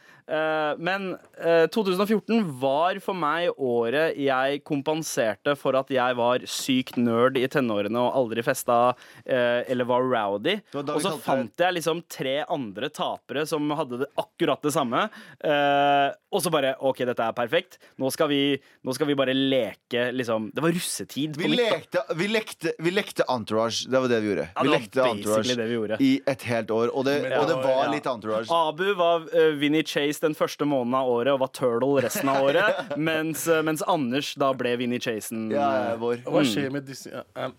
[0.78, 7.38] men eh, 2014 var for meg året jeg kompenserte for at jeg var sykt nerd
[7.40, 10.58] i tenårene og aldri festa eh, eller var rowdy.
[10.78, 15.06] Og så fant jeg liksom tre andre tapere som hadde det akkurat det samme.
[15.42, 17.78] Eh, og så bare OK, dette er perfekt.
[18.00, 18.40] Nå skal vi,
[18.87, 23.26] nå skal vi bare leke liksom Det var russetid Vi lekte, vi, lekte, vi lekte
[23.32, 23.85] Entourage.
[23.90, 24.48] Det var det vi gjorde.
[24.54, 26.92] Ja, vi det lekte entourage vi i et helt år.
[26.92, 28.48] Og det, og det var- litt Entourage.
[28.52, 32.44] Abu var uh, Vinnie Chase den første måneden av året og var Turtle resten av
[32.44, 32.83] året.
[33.09, 35.51] mens, eh, mens Anders da ble Vinnie Chasen.
[35.55, 36.25] Ja, ja, vår.
[36.27, 37.55] Hva skjer med disse um,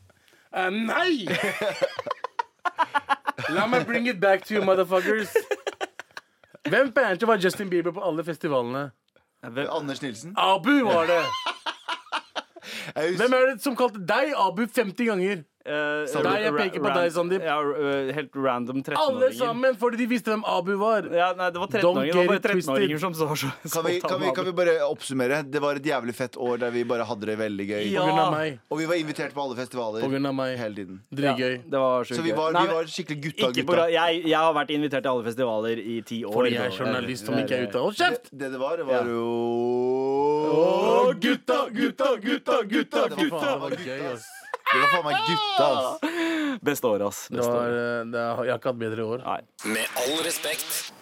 [0.54, 1.28] uh, Nei!
[3.54, 5.34] La meg bring it back to you, motherfuckers.
[6.70, 8.92] Hvem banter var Justin Bieber på alle festivalene?
[9.44, 10.34] Anders Nilsen.
[10.38, 11.24] Abu var det!
[13.18, 15.44] Hvem er det som kalte deg Abu 50 ganger?
[15.64, 17.44] Eh, Nei, jeg peker på deg, Sandeep.
[17.48, 19.00] Ja, uh, helt random 13-åringer.
[19.00, 21.06] Alle sammen, fordi de visste hvem Abu var.
[21.08, 22.10] Ja, nei, det var 13-åringer.
[22.12, 24.44] Det var get bare it 13-åringer som så så, så Kan vi, kan, vi, kan
[24.50, 25.40] vi bare oppsummere?
[25.48, 27.86] Det var et jævlig fett år der vi bare hadde det veldig gøy.
[27.94, 28.04] Ja.
[28.04, 28.60] På grunn av meg.
[28.76, 30.58] Og vi var invitert på alle festivaler På grunn av meg.
[30.60, 31.00] hele tiden.
[31.16, 31.56] Dritgøy.
[31.72, 33.88] Det var sjukt Så vi var, Nei, vi var skikkelig gutta, ikke på, gutta.
[33.96, 36.36] jeg, jeg har vært invitert til alle festivaler i ti år.
[36.42, 37.86] Fordi jeg er journalist som ikke er ute.
[37.88, 38.28] Hold kjeft!
[38.36, 39.08] det det var, det var Ja.
[39.08, 39.26] jo
[40.54, 44.42] Å, gutta, gutta, gutta, gutta, Det var faen det var gutta.
[44.74, 46.60] Det var faen meg gutta, ass.
[46.64, 47.28] Beste året, ass.
[47.30, 47.78] Det Beste var, år.
[47.78, 49.24] eh, det jeg har ikke hatt bedre år.
[49.26, 49.40] Nei.
[49.74, 50.94] Med all respekt.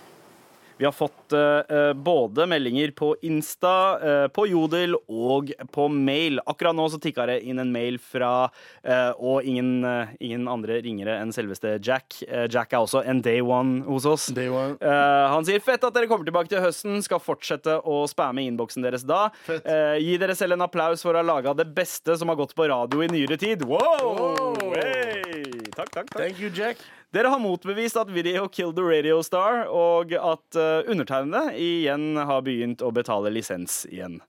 [0.82, 6.39] Vi har fått eh, både meldinger på Insta, eh, på Jodel og på mail.
[6.50, 8.48] Akkurat nå så tikka det inn en mail fra
[8.82, 12.24] eh, Og ingen, eh, ingen andre ringere enn selveste Jack.
[12.26, 14.26] Eh, Jack er også en day one hos oss.
[14.34, 14.80] Day one.
[14.82, 16.98] Eh, han sier fett at dere kommer tilbake til høsten.
[17.06, 19.28] Skal fortsette å spamme innboksen deres da.
[19.54, 22.58] Eh, gi dere selv en applaus for å ha laga det beste som har gått
[22.58, 23.67] på radio i nyere tid.
[23.70, 24.17] Wow!
[24.17, 24.74] Wow!
[24.82, 25.46] Hey!
[25.78, 26.17] Takk, takk, takk.
[26.17, 26.82] Thank you, Jack.
[27.12, 32.43] Dere har motbevist at Video killed the radio star, og at uh, undertegnede igjen har
[32.45, 34.21] begynt å betale lisens igjen.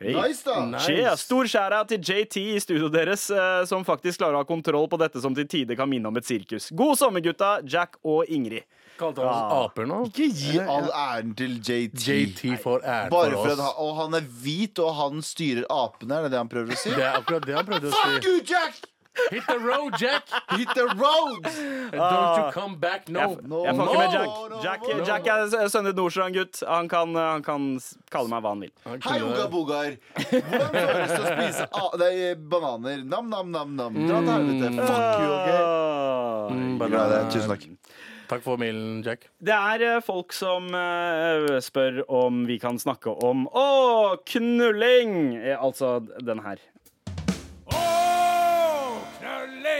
[0.00, 0.14] Hey.
[0.16, 0.62] Nice, da.
[0.64, 1.12] Nice.
[1.20, 4.96] Stor skjæra til JT i studioet deres, uh, som faktisk klarer å ha kontroll på
[5.02, 6.70] dette som til tider kan minne om et sirkus.
[6.72, 7.58] God sommer, gutta.
[7.68, 8.64] Jack og Ingrid.
[8.96, 9.98] Kalte han oss aper nå?
[10.08, 12.00] Ikke gi all æren til JT.
[12.00, 15.68] JT får æren Bare for for at han, og han er hvit, og han styrer
[15.68, 16.16] apene.
[16.16, 16.96] Er det det han prøver å si?
[16.96, 18.02] Det er akkurat det han prøvde å si.
[18.16, 18.82] Fuck you, Jack!
[19.30, 20.24] Hit the road, Jack!
[20.56, 21.42] Hit the road!
[21.92, 23.20] Don't you come back no.
[23.20, 24.62] Jeg, No, jeg får ikke no, med Jack.
[24.64, 25.04] Jack, no.
[25.04, 26.62] Jack er Sønne Nordstrand-gutt.
[26.68, 27.66] Han, kan, eh, han kan
[28.12, 28.72] kalle meg hva han vil.
[28.86, 29.92] Han Hei, unga Bogar.
[30.16, 32.14] Hvordan føles det å spise a nei,
[32.54, 33.04] bananer?
[33.04, 34.00] Nam, nam, nam, nam.
[34.08, 34.72] Dra til helvete.
[34.80, 35.52] Fuck you, OK?
[35.60, 36.56] Ah.
[36.56, 37.68] Mm, Bra, Tusen takk.
[38.32, 39.26] Takk for mailen, Jack.
[39.44, 45.36] Det er eh, folk som eh, spør om vi kan snakke om Å, knulling!
[45.36, 46.62] Eh, Altså den her.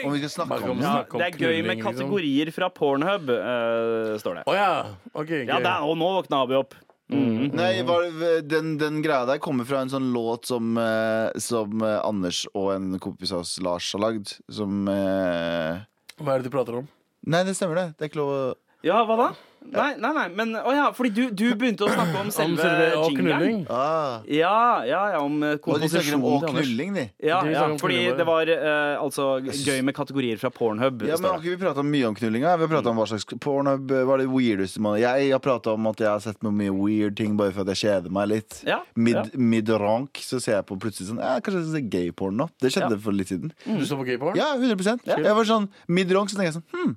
[0.06, 0.86] Om vi skal snakke om det.
[0.86, 1.84] Ja, det er gøy med liksom.
[1.88, 4.46] kategorier fra Pornhub, eh, står det.
[4.48, 4.72] Å ja.
[5.12, 5.30] OK.
[5.30, 5.62] Ja, gøy.
[5.66, 6.76] det er, og nå våkna Abi opp.
[7.12, 7.50] Mm.
[7.52, 8.06] Nei, var,
[8.48, 12.72] den, den greia der kommer fra en sånn låt som, eh, som eh, Anders og
[12.76, 14.32] en kompis av oss, Lars, har lagd.
[14.52, 15.82] Som eh...
[16.22, 16.88] Hva er det du prater om?
[17.28, 17.88] Nei, det stemmer, det.
[17.98, 18.44] Det er ikke lov å
[18.86, 19.32] Ja, hva da?
[19.72, 22.60] Nei, nei, nei, men å ja, fordi du, du begynte å snakke om Om selve
[22.60, 23.38] selve jingeren.
[23.38, 23.60] knulling?
[23.70, 24.20] ah.
[24.26, 26.66] Ja, ja, ja, om eh, komposisjonen til Anders.
[26.66, 27.04] knulling, de.
[27.24, 31.04] Ja, De ja, fordi knulling det var eh, altså gøy med kategorier fra Pornhub.
[31.06, 32.56] Ja, men Har ikke vi prata mye om knullinga?
[32.58, 35.86] Vi har prata om hva slags pornhub var det weirdeste man Jeg har prata om
[35.92, 38.58] at jeg har sett på mye weird ting bare for at jeg kjeder meg litt.
[38.68, 39.24] Ja, Mid, ja.
[39.38, 42.48] Mid-rank, så ser jeg på plutselig sånn ja, Kanskje jeg skal se gayporn nå?
[42.60, 43.52] Det skjedde for litt siden.
[43.66, 44.36] Du så på gayporn?
[44.38, 45.16] Ja, 100 Ja.
[45.22, 46.94] Jeg var sånn mid-rank, så tenker jeg sånn Hm,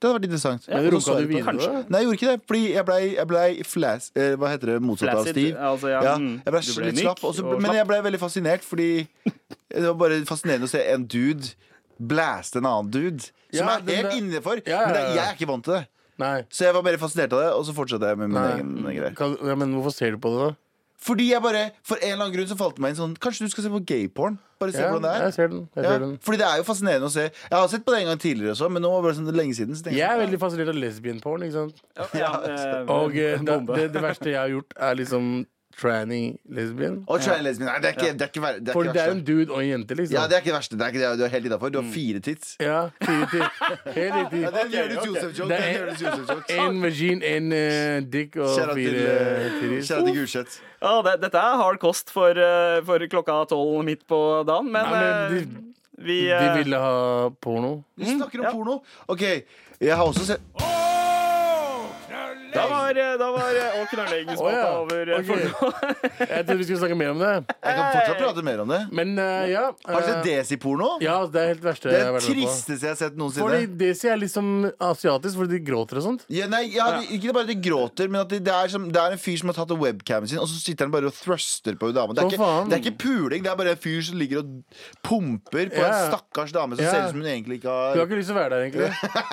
[0.00, 0.66] det hadde vært interessant.
[0.68, 1.44] Men runka du videre?
[1.44, 1.72] kanskje.
[1.90, 4.10] Nei, jeg gjorde ikke det, fordi jeg blei ble flas...
[4.16, 5.56] Eh, hva heter det motsatt av stiv?
[5.56, 7.76] altså, ja, Ja, mm, jeg ble, ble litt slapp, Også, og men slapp.
[7.80, 8.90] jeg ble veldig fascinert, fordi
[9.28, 11.52] det var bare fascinerende å se en dude
[12.00, 13.28] blaste en annen dude.
[13.52, 14.62] Som Ja, er helt der- innenfor.
[14.64, 15.86] Ja, ja, Men det, jeg er ikke vant til det.
[16.20, 16.42] Nei.
[16.52, 18.48] Så jeg var bare fascinert av det, og så fortsatte jeg med min Nei.
[18.56, 19.12] egen greie.
[19.48, 20.54] Ja, men hvorfor ser du på det, da?
[21.00, 23.46] Fordi jeg bare, for en eller annen grunn så falt det meg inn sånn Kanskje
[23.46, 24.34] du skal se på gayporn?
[24.60, 25.22] Bare se Ja, hvordan det er.
[25.24, 25.62] jeg ser den.
[25.74, 26.18] Jeg Ja, ser den.
[26.20, 27.22] fordi det er jo fascinerende å se.
[27.30, 29.54] Jeg har sett på det en gang tidligere også, men nå var det sånn lenge
[29.56, 29.74] siden.
[29.78, 31.42] Så jeg, Jeg er veldig fascinert av lesbian-porn.
[31.48, 31.80] ikke sant?
[32.14, 35.46] Ja, eh, Og eh, det, det, det verste jeg har gjort, er liksom
[35.80, 36.98] tranny lesbian.
[37.08, 37.70] Og tranny lesbian.
[37.70, 39.18] Nei, det er ikke det er ikke, ver- det er For ikke det er verste.
[39.18, 40.14] en dude og en jente, liksom.
[40.18, 40.76] Ja, det er ikke det verste.
[40.76, 41.18] Det er ikke det.
[41.18, 41.68] Du er helt innafor.
[41.74, 42.56] Du har fire tits.
[42.60, 43.44] Ja, fire til.
[43.96, 44.40] Helt riktig.
[44.44, 45.48] Ja, det gjør du Jonis Josef-joke.
[45.48, 46.58] Det er er- en Jonis Josef-joke.
[46.66, 49.88] En vagin, en eh, dick og Kjære til, fire eh, titties.
[49.90, 50.60] kjære til Gulset.
[50.82, 54.82] Ja, det, dette er hard kost for, eh, for klokka tolv midt på dagen, men,
[54.82, 55.66] Nei, men eh, de,
[56.00, 57.74] vi de eh, ville ha porno.
[57.96, 58.52] Vi snakker om ja.
[58.52, 58.78] porno.
[59.08, 59.26] OK,
[59.80, 60.40] jeg har også sett
[62.54, 64.70] Da var, eh, da var eh, og Å, spalta ja.
[64.80, 65.12] over.
[65.18, 65.20] okay.
[65.20, 65.56] Ok.
[65.58, 65.70] for-
[66.30, 67.30] Jeg trodde vi skulle snakke mer om det.
[67.50, 68.80] Jeg kan fortsatt prate mer om det.
[68.96, 69.64] Men uh, ja.
[69.86, 70.90] Har du sett desiporno?
[71.04, 72.50] Ja, det er helt verste Det jeg er har det vært med på.
[72.50, 73.46] tristeste jeg har sett noensinne.
[73.46, 73.70] Fordi.
[73.80, 74.50] Desi er liksom
[74.90, 76.26] asiatisk, fordi de gråter og sånt.
[76.32, 79.00] Ja, nei, ja, Ikke bare at de gråter, men at de, det, er som, det
[79.00, 81.76] er en fyr som har tatt webcamen sin, og så sitter han bare og thruster
[81.80, 84.18] på dame Det er, ikke, det er ikke puling, det er bare en fyr som
[84.20, 84.50] ligger og
[85.06, 88.08] pumper på en stakkars dame som ser ut som hun egentlig ikke har Du har
[88.08, 88.90] ikke lyst til å være der, egentlig.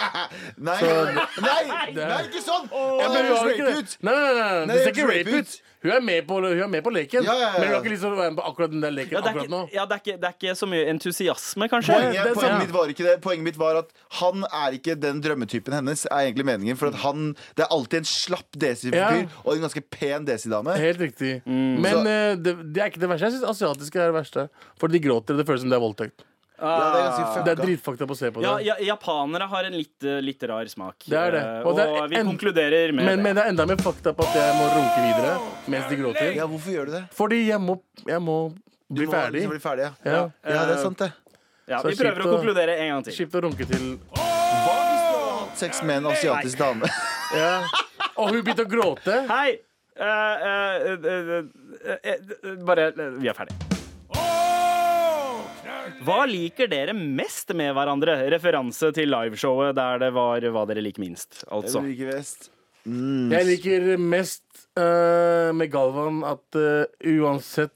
[0.68, 2.68] Nei, Så- nei, nei, ikke sånn!
[3.08, 3.88] Ja, men hun høres har ikke rape det.
[3.88, 3.98] ut.
[4.04, 5.62] Nei, nei, nei, nei, Nei, det ser ikke høres rape rape ut.
[5.78, 7.50] Hun er med på, hun er med på leken, Ja, ja, ja.
[7.54, 9.20] men hun har ikke lyst til å være med på akkurat den der leken Ja,
[9.22, 9.60] det, er akkurat nå.
[9.68, 11.94] ikke, ja, det, er ikke, det er ikke så mye entusiasme, kanskje.
[11.94, 12.64] det Poenget, er poenget sant.
[12.66, 13.14] mitt var ikke det.
[13.22, 16.06] Poenget mitt var at han er ikke den drømmetypen hennes.
[16.10, 19.12] Er egentlig meningen For at han Det er alltid en slapp desi-fyr Ja.
[19.46, 20.76] og en ganske pen desi-dame.
[20.82, 21.36] Helt riktig.
[21.46, 23.30] Men Så- eh, det, det er ikke det verste.
[23.30, 24.50] Jeg syns asiatiske er det verste.
[24.82, 26.26] For de gråter, og det føles som det er voldtekt.
[26.60, 27.44] Ja, det er ganske fucka.
[27.46, 28.48] Det er dritfakta up å se på det.
[28.48, 30.96] Ja, ja, japanere har en litt, eh, litt rar smak.
[31.06, 31.42] Det er det.
[31.44, 33.24] Eh, Og Og, det er vi en- konkluderer med Men, det.
[33.24, 35.38] men det er enda mer fakta på at jeg må runke videre
[35.68, 36.36] mens de gråter.
[36.36, 37.04] Ja, hvorfor gjør du det?
[37.14, 38.38] Fordi jeg må, jeg må
[38.90, 39.34] Du bli må ferdig.
[39.34, 39.92] liksom bli ferdig ja.
[40.06, 40.32] Ja.
[40.48, 41.12] ja, det er sant, det.
[41.68, 43.14] Ja, vi prøver å å- konkludere en gang til.
[43.14, 46.90] Kjipt å runke til Hva hvis du hadde sex med en asiatisk dame?
[47.36, 47.62] ja.
[48.18, 49.28] Og hun begynte å gråte.
[49.28, 49.60] Hei!
[50.00, 51.44] Uh, uh, uh,
[51.86, 53.77] eh, eh, bare eh, Vi er ferdige.
[56.08, 58.18] Hva liker dere mest med hverandre?
[58.34, 61.44] Referanse til liveshowet der det var hva dere liker minst.
[61.48, 61.82] Altså.
[61.82, 62.52] Ulrikke West.
[62.88, 64.46] Jeg liker mest
[64.80, 67.74] uh, med Galvan at uh, uansett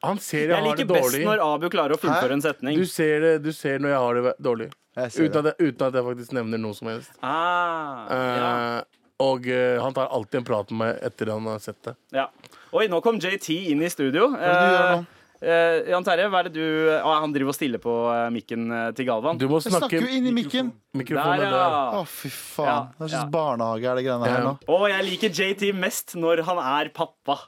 [0.00, 0.86] Han ser jeg, Jeg har det dårlig.
[0.86, 2.78] Jeg liker best når Abu klarer å fullføre en setning.
[2.80, 4.70] Du ser, det, du ser når jeg har det dårlig.
[4.98, 7.12] Uten at, jeg, uten at jeg faktisk nevner noe som helst.
[7.22, 8.48] Ah, ja.
[8.78, 11.94] Eh, og uh, han tar alltid en prat med meg etter han har sett det.
[12.14, 12.28] Ja.
[12.74, 14.30] Oi, nå kom JT inn i studio.
[14.34, 15.06] Hva er det du gjør nå?
[15.38, 18.72] Eh, Jan Terje, hva er det du ah, Han driver og stiller på uh, mikken
[18.74, 19.38] eh, til Galvan.
[19.38, 20.72] Du må snakke snakker jo inn i mikken.
[20.98, 21.68] Mikrofonen Der, ja.
[21.94, 22.66] Å, oh, fy faen.
[22.66, 23.28] Ja, Hva slags ja.
[23.36, 24.56] barnehage er det greiene her nå?
[24.74, 27.38] Og jeg liker JT mest når han er pappa.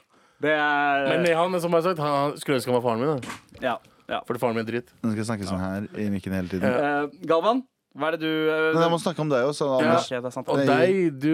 [0.41, 3.11] Det er Men han som jeg har sagt, han skulle ønske han var faren min.
[3.11, 3.59] Da.
[3.67, 3.75] Ja.
[4.15, 4.23] ja.
[4.29, 4.95] Fordi faren min er dritt.
[5.03, 6.71] Nå skal jeg snakke sånn her i mikken hele tiden.
[6.71, 7.63] Uh, Galvan,
[7.99, 8.33] hva er det du
[8.71, 9.83] Men jeg må snakke om deg også, Ja.
[9.83, 10.11] Anders.
[10.15, 10.35] Ja, det.
[10.47, 11.33] Og deg, du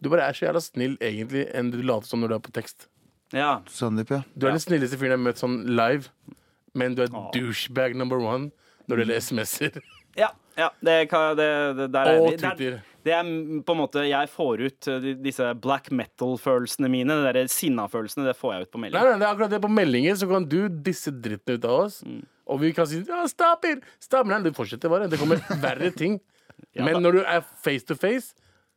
[0.00, 2.56] Du bare er så jævla snill egentlig enn du later som når du er på
[2.56, 2.88] tekst.
[3.34, 3.60] Ja.
[3.66, 4.20] Sandeep, ja.
[4.36, 6.10] Du er den snilleste fyren jeg har møtt sånn live,
[6.78, 7.30] men du er Åh.
[7.34, 8.50] douchebag number one
[8.86, 9.78] når det gjelder SMS-er
[10.20, 11.48] ja, ja det, kan, det,
[11.80, 12.36] det der er og vi.
[12.36, 12.76] Det er, Twitter.
[13.08, 17.16] det er mm, på en måte Jeg får ut eh, de- disse black metal-følelsene mine.
[17.18, 18.28] De der sinna-følelsene.
[18.28, 19.10] Det får jeg ut på Nei, melding.
[19.10, 21.98] nei, det er akkurat det På meldinger så kan du disse dritten ut av oss,
[22.46, 23.82] og vi kan si ja, stop it!
[23.98, 24.30] Stop.
[24.30, 25.10] Nei, det fortsetter bare.
[25.10, 26.20] Det kommer verre ting.
[26.76, 28.36] Ja, Men når du er face to face,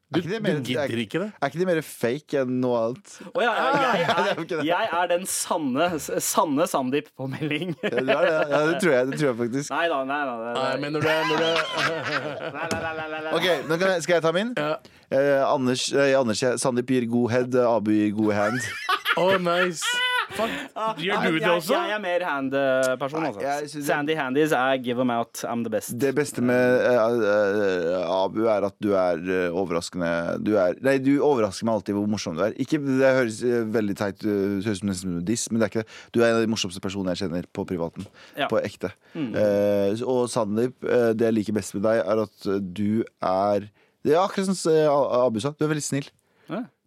[0.10, 1.28] du, Er ikke det du mer- gidder ikke det.
[1.41, 3.12] Er ikke de mer fake enn noe annet?
[3.30, 4.07] Oh, ja, jeg,
[4.60, 7.76] er jeg er den sanne, sanne Sandeep på melding.
[7.84, 8.16] Ja, det, det.
[8.49, 9.70] ja, det tror jeg, det tror jeg faktisk.
[9.76, 10.34] Nei da, nei da.
[10.57, 11.14] Nei, men når du er,
[11.45, 13.30] er.
[13.38, 14.53] Ok, nå kan jeg, Skal jeg ta min?
[14.57, 14.74] ja.
[15.10, 18.60] Eh, Anders, eh, Anders Sandeep gir god head, Abu gir god hand.
[19.18, 19.82] Oh, nice.
[20.30, 20.51] Fuck.
[21.01, 21.73] Gjør du det også?
[21.73, 23.82] Jeg er mer hand-person, altså.
[23.86, 25.95] Sandy handies er give them out, I'm the best.
[25.99, 26.99] Det beste med eh,
[27.34, 30.11] eh, Abu er at du er eh, overraskende
[30.45, 32.55] du, er, nei, du overrasker meg alltid hvor morsom du er.
[32.61, 35.73] Ikke, det høres eh, veldig teit ut, det høres ut som diss, men det er
[35.73, 35.97] ikke det.
[36.15, 38.07] Du er en av de morsomste personene jeg kjenner på privaten.
[38.38, 38.47] Ja.
[38.51, 38.93] På ekte.
[39.17, 43.69] Eh, og Sandeep, eh, det jeg liker best med deg, er at eh, du er
[44.05, 44.88] Det er akkurat som eh,
[45.25, 46.07] Abu sa, du er veldig snill.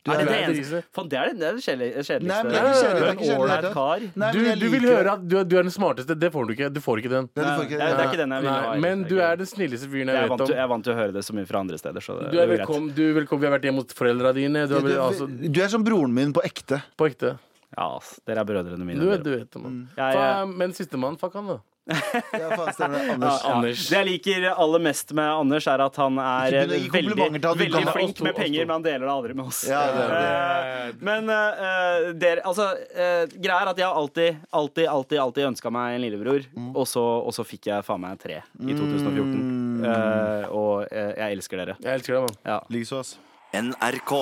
[0.02, 0.14] Ja.
[0.14, 0.78] Du er det er- det er eneste?
[0.92, 2.26] Faen, det er det, det, er det kjedeligste.
[2.26, 3.72] Nei, men det er ikke kjedelig, det er Du er ikke kjedelig, ålreit det er-
[3.72, 4.00] kar.
[4.02, 6.18] Nei, Du, men jeg du vil liker- høre at du er, du er den smarteste.
[6.18, 6.72] Det får du ikke.
[6.74, 7.28] Du får ikke den.
[7.36, 9.36] Nei, du får ikke- Nei, det er ikke den jeg vil Nei, men du er
[9.36, 11.12] den snilleste fyren jeg er jeg vant vet til, jeg er vant til å høre
[11.12, 12.00] det så mye fra andre steder.
[12.02, 12.66] Så det, Du er det greit.
[12.66, 12.94] velkommen.
[12.94, 13.40] Du, er velkommen.
[13.40, 14.66] Vi har vært hjemme hos foreldra dine.
[14.66, 16.82] Du er, vel- altså, du, du er som broren min på ekte.
[16.98, 17.38] på ekte.
[17.78, 18.98] Ja, ass, dere er brødrene mine.
[19.00, 19.38] Du, vet- dere.
[19.38, 19.88] du vet det, mann.
[19.96, 21.58] ja, Faen, Men sistemann, fuck han, da.
[21.82, 23.10] Ja, faen, stemmer det.
[23.16, 23.38] Anders.
[23.42, 23.80] Ja, Anders.
[23.90, 28.22] Det jeg liker aller mest med Anders, er at han er veldig, han, veldig flink
[28.22, 29.64] med penger, men han deler det aldri med oss.
[29.66, 30.20] Ja, det det.
[30.22, 35.48] Eh, Men uh, der, altså uh, Greia er at jeg har alltid, alltid, alltid, alltid
[35.50, 36.70] ønska meg en lillebror, Mm.
[36.76, 39.84] og, så, og så fikk jeg faen meg tre i 2014.
[39.86, 41.76] Eh, og jeg elsker dere.
[41.82, 42.38] Jeg elsker deg, mann.
[42.46, 42.60] Ja.
[42.72, 43.16] Likeså, ass.
[43.52, 44.14] NRK.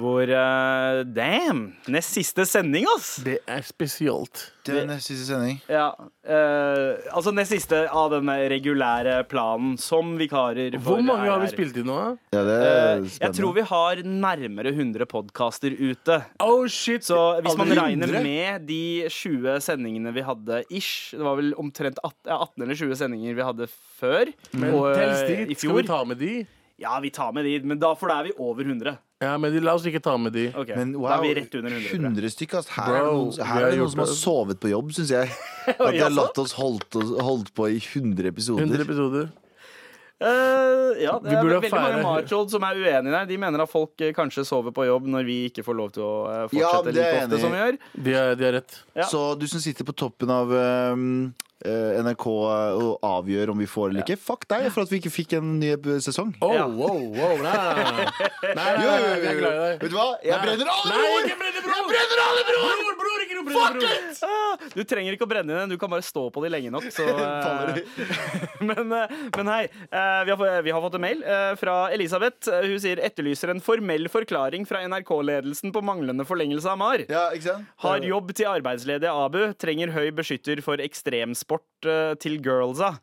[0.00, 1.68] Hvor uh, Damn!
[1.86, 3.16] Nest siste sending, ass!
[3.22, 4.48] Det er spesielt.
[4.66, 5.60] Det er neste siste sending.
[5.70, 5.92] Ja,
[6.24, 10.72] Uh, altså nest siste av den regulære planen som vikarer.
[10.80, 11.98] Hvor mange har vi spilt inn nå?
[12.32, 13.10] Ja, det er spennende.
[13.10, 16.16] Uh, jeg tror vi har nærmere 100 podkaster ute.
[16.40, 21.36] Oh shit Så hvis man regner med de 20 sendingene vi hadde ish Det var
[21.42, 23.68] vel omtrent 18, 18 eller 20 sendinger vi hadde
[24.00, 24.32] før.
[24.56, 25.58] Men og, uh, i fjor.
[25.60, 26.34] Skal vi ta med de?
[26.80, 28.96] Ja, vi tar med de, men da, for da er vi over 100.
[29.22, 30.48] Ja, men de, la oss ikke ta med de.
[30.58, 31.88] Ok, Men Da er vi rett under 100.
[31.92, 32.58] tror 100 stykker.
[32.60, 32.74] altså.
[32.74, 35.30] Her er det noen, her er det noen som har sovet på jobb, syns jeg.
[35.70, 38.66] At de har latt oss holdt, oss- holdt på i 100 episoder.
[38.66, 39.30] 100 episoder.
[40.24, 43.24] Uh, ja, det er veldig mange machold som er uenige der.
[43.28, 46.04] De mener at folk eh, kanskje sover på jobb når vi ikke får lov til
[46.06, 46.12] å
[46.46, 47.78] fortsette Ja, fortsette er like ofte som vi gjør.
[48.06, 48.76] De har, rett.
[48.94, 49.08] Ja.
[49.10, 50.94] Så du som sitter på toppen av eh,
[51.64, 52.24] NRK
[53.08, 55.70] avgjør om vi får eller ikke, fuck deg for at vi ikke fikk en ny
[56.04, 56.34] sesong.
[56.44, 56.66] Oh, Ja.
[56.68, 57.84] wow, wow, nei, nei,
[58.54, 58.74] nei.
[58.84, 59.70] nei.
[59.80, 60.08] Vet du hva?
[60.24, 61.30] Jeg brenner alle broer!
[61.64, 61.94] bror!
[61.94, 62.82] Jeg brenner alle broer!
[62.84, 64.28] Bror, bror, ikke noe brenne bror!
[64.28, 66.84] Ah, Du trenger ikke å brenne den, du kan bare stå på de lenge nok.
[66.92, 67.80] Så, eh,
[68.68, 71.76] men, eh, men hei, eh, vi har, fått- vi har fått en mail eh, fra
[71.96, 72.50] Elisabeth.
[72.52, 77.06] Eh, Hun sier etterlyser en formell forklaring fra NRK-ledelsen på manglende forlengelse av MAR.
[77.08, 77.24] Ja.
[77.86, 79.40] Har jobb til arbeidsledige Abu.
[79.60, 81.53] Trenger høy beskytter for ekstremsport
[81.88, 82.94] eh, til girlsa.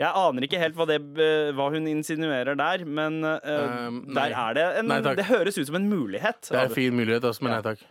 [0.00, 4.56] Jeg aner ikke helt hva, det, eh, hva hun insinuerer der, men Um, der er
[4.56, 5.00] det en Nei.
[5.16, 6.48] Det høres ut som en mulighet.
[6.48, 7.82] Det er en fin mulighet, også, men nei takk.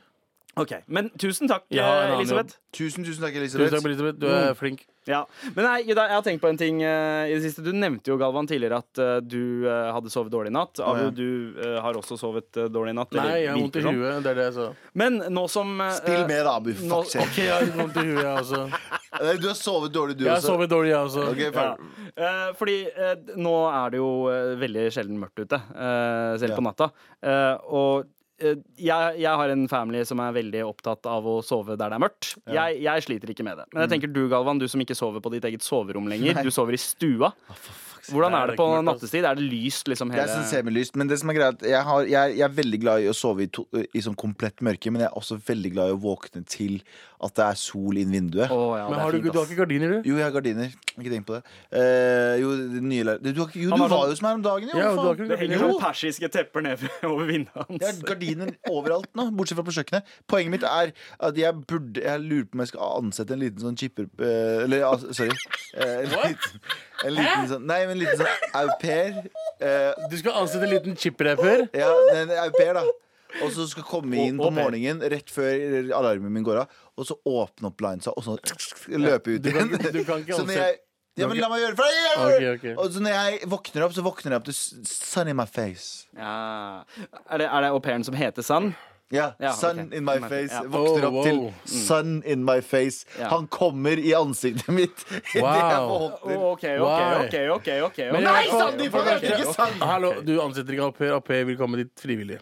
[0.60, 2.58] Ok, Men tusen takk, Ja, en annen Elisabeth.
[2.76, 3.86] Tusen, tusen takk, Tusen takk, Elisabeth.
[3.90, 4.20] Elisabeth.
[4.22, 4.84] Du er flink.
[5.10, 5.24] Ja.
[5.56, 7.64] Men nei, Ida, jeg har tenkt på en ting eh, i det siste.
[7.66, 10.78] Du nevnte jo Galvan tidligere at eh, du eh, hadde sovet dårlig i natt.
[10.86, 11.14] Abu, ja.
[11.18, 13.16] du eh, har også sovet eh, dårlig i natt.
[13.16, 14.04] eller Nei, jeg har vondt i virker sånn.
[14.04, 14.20] huet.
[14.28, 14.68] Det er det jeg sa.
[15.02, 16.70] Men nå som eh, Spill med, da, Abu.
[16.78, 17.26] nå- Fuck sake.
[17.26, 18.62] Ok, jeg har litt vondt i huet, jeg også.
[19.42, 20.52] Du har sovet dårlig, du Jeg har også.
[20.54, 21.24] sovet dårlig, jeg også.
[21.32, 21.50] Ok, ja.
[21.58, 22.14] ferdig.
[22.20, 26.60] Eh, fordi eh, nå er det jo eh, veldig sjelden mørkt ute, eh, selv Ja.
[26.62, 26.92] på natta.
[27.26, 28.06] Eh, og
[28.40, 32.04] jeg, jeg har en family som er veldig opptatt av å sove der det er
[32.06, 32.32] mørkt.
[32.50, 33.68] Jeg, jeg sliter ikke med det.
[33.74, 36.40] Men jeg tenker du, Galvan, du som ikke sover på ditt eget soverom lenger.
[36.40, 36.46] Nei.
[36.48, 37.34] Du sover i stua.
[38.10, 38.86] Hvordan er det på ass.
[38.86, 39.26] nattestid?
[39.28, 42.08] Er det lyst liksom Det er sånn semilyst, men det som er greit jeg, har,
[42.10, 45.04] jeg, jeg er veldig glad i å sove i, to, i sånn komplett mørke, men
[45.04, 46.80] jeg er også veldig glad i å våkne til
[47.22, 48.48] at det er sol inn vinduet.
[48.50, 50.08] Oh, ja, Men har du, fint, du har ikke gardiner, du?
[50.08, 50.70] Jo, jeg har gardiner.
[50.96, 51.42] Ikke tenk på det.
[51.76, 54.70] Eh, jo, det nye leir- du, jo, du var sånn- jo som her om dagen,
[54.72, 54.78] jo.
[54.80, 55.68] Ja, ikke Det henger Jo.
[55.74, 58.04] sånn persiske tepper ned over vinduet Jeg har hans.
[58.08, 60.04] gardiner overalt nå, bortsett fra på kjøkkenet.
[60.32, 63.60] Poenget mitt er at jeg burde Jeg lurer på om jeg skal ansette en liten
[63.68, 65.36] sånn chipper eh, Eller sorry.
[65.76, 66.64] Eh, en liten,
[67.04, 69.20] en liten sånn Nei, men en liten sånn au pair.
[69.60, 71.68] Eh, Du skal ansette en liten chip-rapper?
[71.76, 72.84] ja, en au pair, da.
[73.46, 75.54] Og så skal komme inn på morgenen rett før
[75.94, 78.36] alarmen min går av, og så åpne opp linesa og så
[79.00, 79.92] løpe ut Du kan, igjen.
[79.96, 80.78] du kan ikke Så når jeg
[81.20, 82.52] ja, men la meg gjøre det, for jeg gjør det!
[82.52, 82.68] Ok, ok.
[82.86, 84.56] Og så når jeg våkner opp, så våkner jeg opp til
[84.88, 86.06] sun in my face.
[86.16, 86.30] Ja.
[87.28, 88.70] Er det, er det au pairen som heter Sun?
[89.12, 89.94] Ja, Ja, sun ok.
[89.98, 90.54] in my In my face.
[90.54, 90.62] ja.
[90.70, 93.04] Våkner Oh, opp til sun in my face.
[93.20, 93.28] Ja.
[93.34, 95.90] Han kommer i ansiktet mitt idet jeg Wow.
[96.06, 96.38] våkner.
[96.38, 97.26] OK, OK, Why?
[97.26, 97.36] OK.
[97.58, 98.00] ok, ok, ok.
[98.14, 98.94] Men Nei, jeg- Sandeep!
[99.00, 99.84] Han heter ikke Sandeep!
[99.92, 101.12] Hallo, du ansetter ikke au pair.
[101.18, 102.40] Au pair vil komme dit frivillig.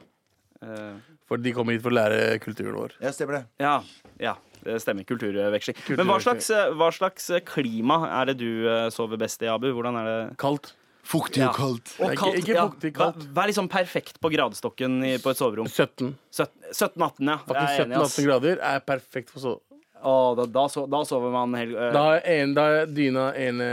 [0.61, 2.93] Eh, For de kommer hit for å lære kulturen vår.
[3.03, 3.45] Ja, stemmer det.
[3.59, 3.81] ja,
[4.19, 4.35] ja.
[4.63, 5.05] Det stemmer.
[5.07, 5.75] Kulturveksling.
[5.95, 9.69] Men hva slags, eh, hva slags klima er det du eh, sover best i, Abu?
[9.75, 10.37] Hvordan er det?
[10.41, 10.73] Kaldt.
[11.07, 11.49] Fuktig Ja.
[11.51, 11.93] og kaldt.
[12.01, 13.21] Og kaldt, ikke- ikke fuktig, kaldt.
[13.23, 13.31] Ja.
[13.37, 15.67] vær liksom perfekt på gradestokken i, på et soverom.
[15.71, 16.17] 17.
[16.33, 17.37] 17-18, ja.
[17.47, 18.17] Faktisk Jeg er enig, ass.
[18.17, 19.53] 17-18 grader er perfekt for så.
[20.03, 21.71] Å, da, da, so, da sover man hel...
[21.75, 23.67] Uh, Da har en, da dyna ene,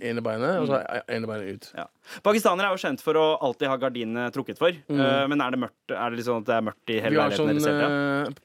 [0.00, 1.70] ene beinet, og så ene beinet ut.
[1.76, 1.86] ja.
[2.24, 4.70] Pakistanere er jo kjent for å alltid ha gardinene trukket for.
[4.72, 7.20] Eh, men er det mørkt Er det liksom at det er mørkt i hele Mm.
[7.20, 8.44] Leiligheten sånn eh,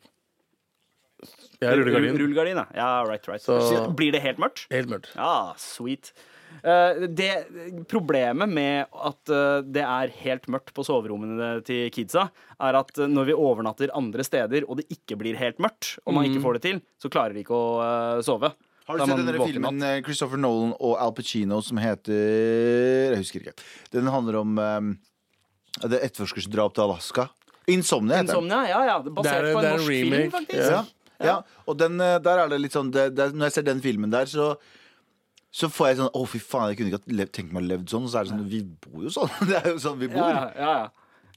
[1.63, 2.17] Ja, rullegardin.
[2.19, 2.65] Rullegardin, ja.
[2.75, 2.89] ja.
[3.07, 3.41] Right, right.
[3.41, 4.65] Så- Blir det helt mørkt?
[4.73, 5.13] Helt mørkt.
[5.15, 6.11] Ja, sweet.
[6.63, 7.31] Eh, det
[7.91, 12.29] Problemet med at eh, det er helt mørkt på soverommene til kidsa,
[12.63, 16.15] er at eh, når vi overnatter andre steder og det ikke blir helt mørkt, og
[16.15, 18.53] man ikke får det til, så klarer de ikke å sove.
[18.87, 20.03] Har du sett den der filmen natt.
[20.07, 23.53] Christopher Nolan og Al Pacino som heter Jeg husker ikke.
[23.95, 24.89] Den handler om um,
[25.83, 27.29] det etterforskersdrap til Alaska.
[27.71, 28.51] Insomnia heter den.
[28.51, 28.97] Ja, ja.
[29.07, 30.75] Basert Det er- på en norsk film, faktisk.
[30.75, 30.81] Ja.
[31.23, 31.37] ja.
[31.63, 34.27] Og den, der er det litt sånn det, det, Når jeg ser den filmen der,
[34.27, 34.51] så
[35.53, 37.85] så får jeg sånn Å, fy faen, jeg kunne ikke ha tenkt meg å leve
[37.91, 38.05] sånn.
[38.07, 39.29] Og så er det sånn Vi bor jo sånn.
[39.51, 40.25] Det er jo sånn vi bor.
[40.25, 40.87] ja, ja, ja.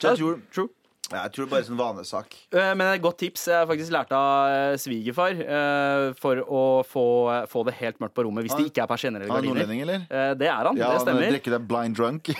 [0.00, 0.68] Så jeg tror, True.
[1.12, 2.28] ja, jeg tror det er bare en sånn vanesak.
[2.52, 7.04] Eh, Men et godt tips jeg faktisk lært av eh, svigerfar eh, for å få,
[7.52, 9.48] få det helt mørkt på rommet hvis det ikke er persienner eller Er han er
[9.54, 9.98] nordlending, eller?
[10.10, 11.24] Eh, Det er han, Ja, det han stemmer.
[11.36, 12.24] drikker deg blind drunk.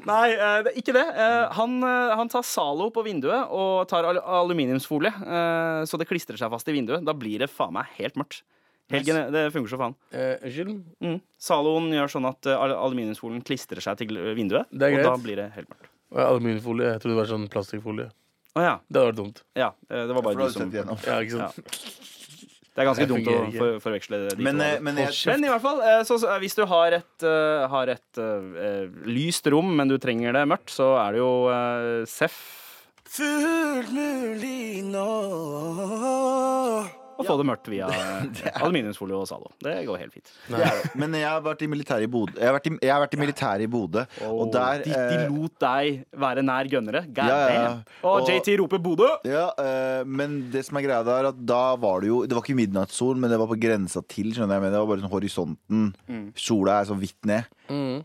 [0.06, 1.06] Nei, eh, det- ikke det.
[1.16, 6.08] Eh, Han, eh, han tar Zalo på vinduet og tar al aluminiumsfolie, eh, så det
[6.08, 7.04] klistrer seg fast i vinduet.
[7.04, 8.42] Da blir det faen meg helt mørkt.
[8.90, 9.94] Helgen, det funker så faen.
[10.14, 10.70] Unnskyld?
[11.02, 11.20] Uh, Mm.
[11.38, 15.90] Zaloen gjør sånn at aluminiumsfolien klistrer seg til vinduet, og da blir det helt mørkt.
[16.10, 16.86] Og Aluminiumfolie.
[16.94, 18.10] Jeg trodde det var sånn plastikkfolie.
[18.56, 18.78] Oh, ja.
[18.90, 19.42] Det hadde vært dumt.
[19.54, 19.68] ja.
[19.90, 20.72] eh, Det var bare du som.
[20.72, 22.17] Ja, ikke sant?
[22.78, 24.66] Det er ganske Det dumt å for, forveksle de Men, to.
[24.68, 27.66] eh, men jeg, Men i hvert fall, eh, så, så, hvis du har et, uh,
[27.72, 32.06] har et uh, lyst rom, men du trenger det mørkt, så er det jo uh,
[32.06, 32.38] Seff.
[33.08, 35.08] Fullt mulig nå
[37.18, 37.88] og få det mørkt via
[38.62, 39.50] aluminiumsfolie og Zalo.
[39.64, 40.30] Det går helt fint.
[40.48, 40.92] Det er det.
[41.02, 42.32] Men jeg har vært i militæret i Bodø.
[42.38, 45.18] Jeg har vært i, jeg har vært i militæret i Bodø, og der de, de
[45.18, 47.02] eh, lot deg være nær gønnere.
[47.10, 47.68] God Ja, ja.
[48.02, 49.10] Og Og- JT roper Bodø!
[49.26, 52.36] ja, eh, men det som er greia da, er at da var det jo Det
[52.38, 54.30] var ikke midnattssol, men det var på grensa til.
[54.36, 55.84] Skjønner jeg, men Det var bare sånn horisonten.
[56.08, 56.26] Mm.
[56.38, 57.44] Sola er så vidt ned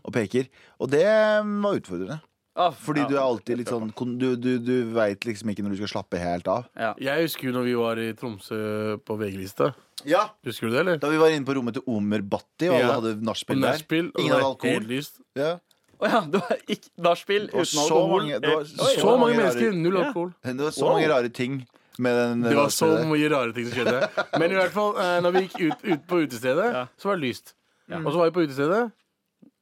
[0.04, 0.50] og peker.
[0.82, 2.18] Og det var utfordrende.
[2.56, 3.08] Ah, Fordi ja.
[3.10, 3.88] du er alltid litt sånn
[4.18, 6.66] Du, du, du veit liksom ikke når du skal slappe helt av.
[6.78, 6.94] ja.
[7.02, 9.72] Jeg husker jo når vi var i Tromsø på VG-lista.
[10.06, 10.96] Ja Husker du det, eller?
[11.02, 12.94] Da vi var inne på rommet til Omer Bhatti, og alle Ja.
[13.00, 13.82] hadde nachspiel der.
[13.90, 14.86] Ingen hadde alkohol.
[15.34, 15.58] Ja.
[15.98, 18.20] Å ja, det var ikke nachspiel uten så alkohol.
[18.22, 20.04] mange- det var så, så Så mange mennesker, rare- null Ja.
[20.06, 20.34] alkohol.
[20.44, 20.92] Det var så Wow.
[20.94, 21.66] mange rare ting
[21.98, 23.10] med den Det var så nachspielet.
[23.10, 24.10] mye rare ting som skjedde.
[24.38, 26.86] Men i hvert fall, eh, når vi gikk ut, ut på utestedet, Ja.
[26.98, 27.54] så var det lyst.
[27.90, 28.92] Og så var vi på utestedet,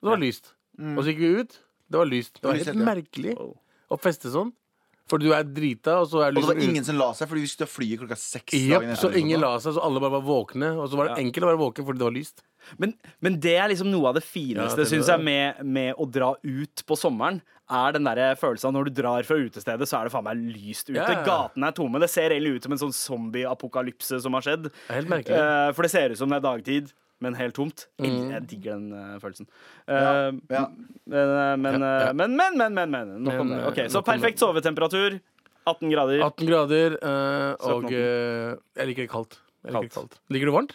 [0.01, 0.53] så var det lyst.
[0.79, 1.59] Og så gikk vi ut,
[1.93, 2.35] det var lyst.
[2.41, 2.89] Det var lyst, helt ja.
[2.89, 3.37] merkelig
[3.93, 4.53] å feste sånn.
[5.11, 7.29] For du er drita, og så er Og det var liksom ingen som la seg,
[7.29, 8.55] fordi vi skulle fly klokka seks.
[8.71, 10.71] Dagen så etter, ingen la seg, så alle bare var våkne.
[10.79, 11.25] Og så var det Ja.
[11.27, 12.45] enkelt å være våken fordi det var lyst.
[12.79, 15.99] Men, men det er liksom noe av det Ja, fineste, det synes jeg, med, med
[15.99, 17.43] å dra ut på sommeren.
[17.73, 20.41] Er den der følelsen av når du drar fra utestedet, så er det faen meg
[20.55, 20.97] lyst ute.
[20.97, 21.23] Ja, ja.
[21.27, 22.01] Gatene er tomme.
[22.01, 24.71] Det ser egentlig ut som en sånn zombie-apokalypse som har skjedd.
[24.89, 25.39] Er helt merkelig.
[25.39, 27.87] Eh, for det ser ut som det er dagtid, men helt tomt.
[28.03, 28.31] Jeg, Mm.
[28.35, 29.47] jeg digger den følelsen.
[29.87, 30.67] Eh, Ja.
[31.07, 31.81] Men, men,
[32.17, 33.13] men, men, men, men, men.
[33.25, 33.59] Nok om det.
[33.63, 35.21] eh, Ok, Så perfekt sovetemperatur.
[35.67, 36.19] 18 grader.
[36.27, 39.37] 18 grader, eh, og eh, jeg liker det kaldt.
[39.63, 39.95] Jeg liker, Kaldt.
[39.95, 40.19] kaldt.
[40.35, 40.73] liker du varmt?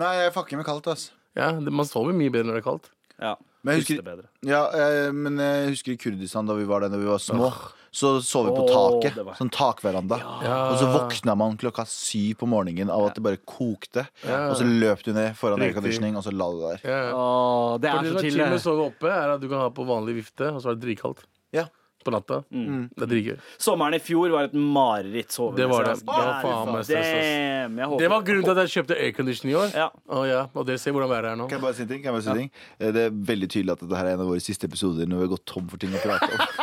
[0.00, 1.10] Nei, jeg fucker med kaldt, ass.
[1.36, 2.88] Ja, det, Man sover mye bedre når det er kaldt.
[3.20, 6.88] Ja, Men jeg husker, ja, eh, men jeg husker i Kurdistan da vi var der
[6.88, 7.50] da vi var små.
[7.92, 9.18] Så sov vi på taket.
[9.24, 10.16] var- Sånn takveranda.
[10.42, 10.70] Ja.
[10.72, 14.06] Og så våkna man klokka syv på morgenen av at det bare kokte.
[14.26, 14.48] Ja.
[14.48, 16.80] Og så løp du ned foran airconditioning, og så la du der.
[16.88, 17.12] Ja.
[17.12, 18.38] Åh, det er det så som er chill.
[18.50, 18.60] det.
[18.64, 21.24] sove oppe, er at du kan ha på vanlig vifte, og så er det dritkaldt.
[21.52, 21.66] Ja.
[22.02, 22.42] På natta.
[22.50, 22.88] Mm.
[22.96, 23.36] Det er dritgøy.
[23.62, 25.54] Sommeren i fjor var et mareritt sove.
[25.54, 26.00] Det var det.
[26.00, 27.12] Det var faen meg stress.
[27.12, 29.70] Damn, jeg håper- Det var grunnen til at jeg kjøpte aircondition i år.
[29.76, 29.88] Ja.
[30.08, 31.46] Oh, ja, Og dere ser hvordan været er nå.
[31.48, 32.02] Kan jeg bare si en ting?
[32.02, 32.50] Kan jeg bare si ting?
[32.80, 35.26] Eh, Det er veldig tydelig at dette er en av våre siste episoder når vi
[35.28, 36.38] har gått tom for ting å prate om.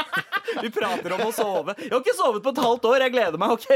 [0.62, 1.76] Vi prater om å sove.
[1.80, 3.06] Jeg har ikke sovet på et halvt år.
[3.06, 3.68] Jeg gleder meg, OK?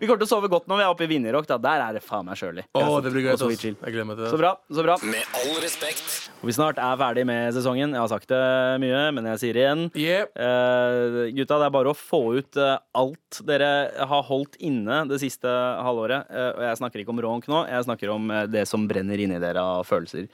[0.00, 1.48] Vi kommer til å sove godt når vi er oppe i Vinjerock.
[1.50, 2.66] Der er det faen meg kjølig.
[2.76, 3.32] Å, det blir gøy.
[3.34, 3.64] Og sweet ass.
[3.64, 3.76] chill.
[3.78, 4.52] Jeg gleder meg til Så bra.
[4.70, 6.16] så bra Med all respekt.
[6.40, 7.96] Og Vi snart er ferdig med sesongen.
[7.96, 8.42] Jeg har sagt det
[8.82, 9.84] mye, men jeg sier det igjen.
[10.04, 10.36] Yep.
[10.36, 13.72] Uh, gutta, det er bare å få ut uh, alt dere
[14.10, 16.30] har holdt inne det siste halvåret.
[16.30, 19.40] Uh, og jeg snakker ikke om ronk nå, jeg snakker om det som brenner inni
[19.42, 20.30] dere av følelser.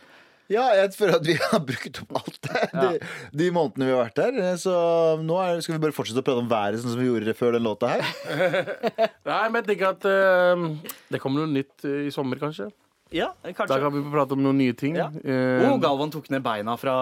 [0.53, 2.61] Ja, jeg føler at vi har brukt opp alt det.
[2.77, 2.91] De,
[3.41, 4.37] de månedene vi har vært der.
[4.45, 4.73] Eh, Så
[5.27, 7.57] nå er, skal vi bare fortsette å prate om været, sånn som vi gjorde før
[7.59, 8.05] den låta her.
[9.31, 10.67] Nei, men jeg tenker at uh,
[11.11, 12.69] det kommer noe nytt eh, i sommer, kanskje.
[13.15, 14.97] Ja, kanskje Da kan vi prate om noen nye ting.
[14.99, 15.09] Ja.
[15.15, 16.95] Uh, Oh, Galvan tok ned beina fra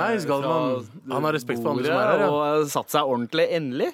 [0.00, 0.82] Nice, Galvan.
[0.86, 2.30] fra Han har respekt for andre som er her, ja.
[2.34, 3.90] Og satt seg ordentlig endelig.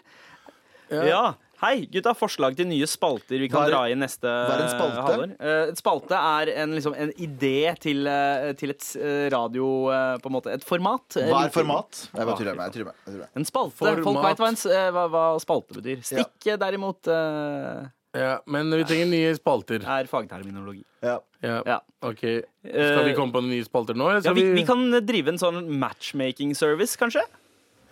[0.90, 1.24] Ja.
[1.60, 2.14] Hei, gutta.
[2.16, 5.02] Forslag til nye spalter vi kan er- dra inn neste er spalte?
[5.04, 5.34] halvår.
[5.38, 10.16] Eh, Et spalte er en, liksom, en idé til, eh, til et eh, radio eh,
[10.22, 11.04] På en måte et format.
[11.20, 12.08] Hva er format?
[12.14, 12.76] Jeg bare tuller med.
[13.18, 13.28] Med.
[13.36, 13.76] En spalte.
[13.76, 14.02] Format.
[14.04, 16.00] Folk veit hva, eh, hva, hva spalte betyr.
[16.02, 19.84] Stikke derimot eh, ja, men vi trenger nye spalter.
[19.86, 20.82] er fagterminologi.
[21.02, 21.18] Ja.
[21.42, 21.62] Ja.
[21.64, 21.76] Ja.
[22.02, 22.18] Ok,
[22.64, 24.08] Skal vi Eh, komme på nye spalter nå?
[24.24, 27.22] Ja, vi, vi kan drive en sånn matchmaking service, kanskje.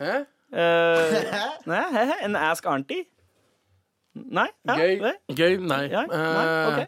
[0.01, 0.25] Hæ?
[0.51, 1.13] Uh,
[1.69, 3.05] nei, he, he, en Ask Auntie?
[4.31, 4.47] Nei?
[4.67, 4.95] Ja, Gøy?
[5.03, 5.13] det?
[5.39, 5.59] Gøy?
[5.67, 5.83] Nei.
[5.93, 6.87] Ja, nei, Okay.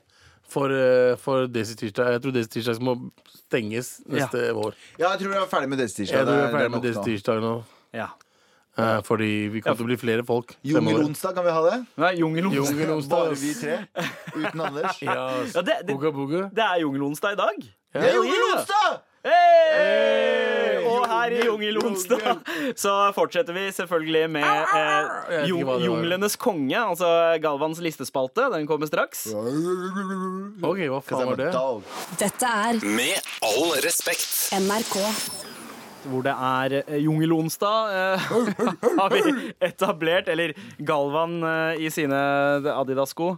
[0.51, 2.09] For, eh, for Desi Tirsdag.
[2.17, 2.97] Jeg tror Desi Tirsdag må
[3.31, 4.75] stenges neste vår.
[4.99, 7.05] ja, jeg tror vi er ferdig med Desi Jeg tror vi er ferdig med Desi.
[7.07, 7.53] Tirsdag nå.
[7.95, 8.09] Ja.
[8.79, 10.57] Eh, fordi vi kommer til å bli flere folk.
[10.65, 11.79] Jungelonsdag, kan vi ha det?
[12.03, 13.11] Nei, Jungelonsdag.
[13.11, 13.79] Bare vi tre.
[14.35, 15.01] Uten Anders.
[15.07, 15.29] Ja,
[15.63, 16.43] det, det, Boga boga.
[16.55, 17.63] det er Jungelonsdag i dag.
[17.95, 19.01] Det er jungelonsdag!
[19.25, 20.79] Hey!
[20.89, 22.23] Og her i Jungelonsdag
[22.83, 24.47] så fortsetter vi selvfølgelig med
[24.77, 25.45] eh.
[25.51, 27.11] Junglenes konge, altså
[27.43, 28.49] Galvans listespalte.
[28.55, 29.27] Den kommer straks.
[29.35, 31.51] OK, hva faen var det?
[32.23, 34.27] Dette er Med all respekt.
[34.57, 34.97] NRK.
[36.09, 38.29] Hvor det er eh, Jungelonsdag, eh,
[39.03, 39.21] har vi
[39.69, 40.31] etablert.
[40.33, 42.17] Eller Galvan eh, i sine
[42.73, 43.35] Adidas-sko.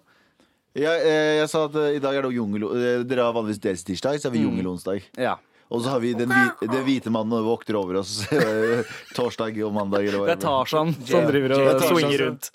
[0.78, 2.68] Ja, eh, jeg sa at eh, i dag er det jungel...
[2.70, 5.02] eh, Dere har vanligvis deres tirsdag, så har vi jungelonsdag.
[5.20, 5.34] Ja.
[5.72, 8.82] Og så har vi den, hvi- den hvite mannen og vokter over oss eh,
[9.16, 10.04] torsdag og mandag.
[10.10, 12.50] Eller Det er Tarzan som driver og swinger rundt.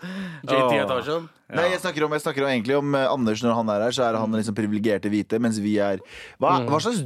[0.46, 1.30] JT Etasjen.
[1.58, 3.96] Nei, jeg snakker, om, jeg snakker om egentlig om eh, Anders når han er her,
[3.96, 6.04] så er han liksom privilegerte hvite, mens vi er
[6.38, 7.06] Hva, hva slags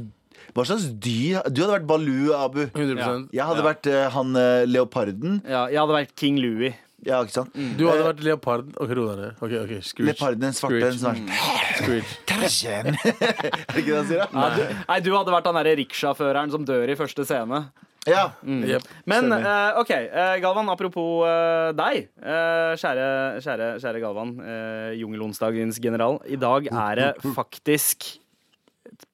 [0.52, 2.66] hva slags dyr Du hadde vært Baloo, Abu.
[2.66, 4.34] 100 Jeg hadde vært uh, han
[4.68, 5.38] leoparden.
[5.48, 6.74] Ja, jeg hadde vært King Louis.
[7.02, 7.54] Ja, ikke sant?
[7.78, 8.68] Du hadde vært leopard.
[8.78, 9.38] OK, ro deg ned.
[9.42, 10.08] Ok, ok, Scrooge.
[10.12, 12.18] Leoparden, den svarte, den som er Scrooge.
[12.30, 12.92] Tarzan.
[13.02, 14.28] Er det ikke det han sier, da?
[14.36, 17.62] Nei, du, nei, du hadde vært han derre riksjåføreren som dør i første scene.
[18.06, 18.22] Ja.
[18.42, 18.86] Jep.
[19.06, 19.44] Men Stemmer.
[19.46, 22.08] eh, OK, eh, Galvan, apropos eh, deg.
[22.18, 23.04] eh, kjære,
[23.44, 26.18] kjære, kjære Galvan, uh, jungelonsdagens general.
[26.26, 28.08] I dag er det faktisk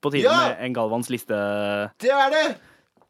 [0.01, 0.39] på tide Ja!
[0.49, 1.37] med en Galvans liste.
[2.01, 2.47] Det er det!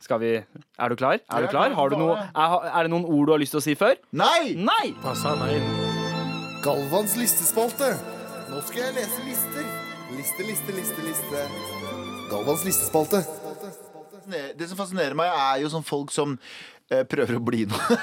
[0.01, 0.30] Skal vi
[0.78, 1.18] Er du klar?
[1.30, 1.72] Er du klar?
[1.74, 3.99] Har du noe, er, er det noen ord du har lyst til å si før?
[4.14, 4.55] Nei!
[4.55, 4.92] Nei!
[5.03, 5.34] Passa.
[6.62, 7.90] Galvans listespalte.
[8.49, 9.66] Nå skal jeg lese lister.
[10.14, 11.44] Liste, liste, liste, liste.
[12.30, 13.24] Galvans listespalte.
[14.28, 16.36] Det som fascinerer meg, er jo sånn folk som
[16.89, 17.97] prøver å bli noe.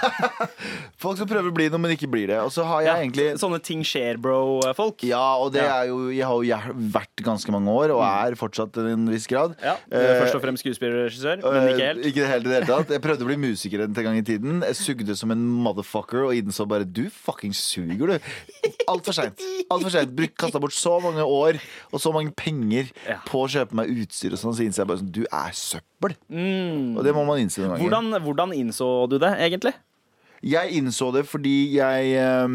[1.02, 2.38] folk som prøver å bli noe, men ikke blir det.
[2.44, 5.04] Og så har jeg Ja, egentlig Sånne ting skjer, bro-folk.
[5.08, 5.82] Ja, og det Ja.
[5.82, 9.28] er jo Jeg har jo vært ganske mange år, og er fortsatt til en viss
[9.28, 9.56] grad.
[9.64, 12.06] Ja, Eh, Først og fremst skuespiller og regissør, men ikke helt.
[12.06, 12.90] Eh, Ikke helt i det hele tatt.
[12.90, 14.62] Jeg prøvde å bli musiker en gang i tiden.
[14.62, 18.20] Jeg sugde som en motherfucker og innså bare du fucking suger, du.
[18.88, 19.40] Altfor seint.
[19.72, 20.16] Alt for sent.
[20.38, 21.60] Kasta bort så mange år
[21.92, 23.18] og så mange penger Ja.
[23.26, 26.16] på å kjøpe meg utstyr og sånn, så innser jeg bare sånn du er søppel.
[26.98, 27.84] Og det må man innse noen ganger.
[27.90, 29.74] Hvordan, hvordan innså du det, egentlig?
[30.44, 32.50] Jeg innså det fordi jeg eh,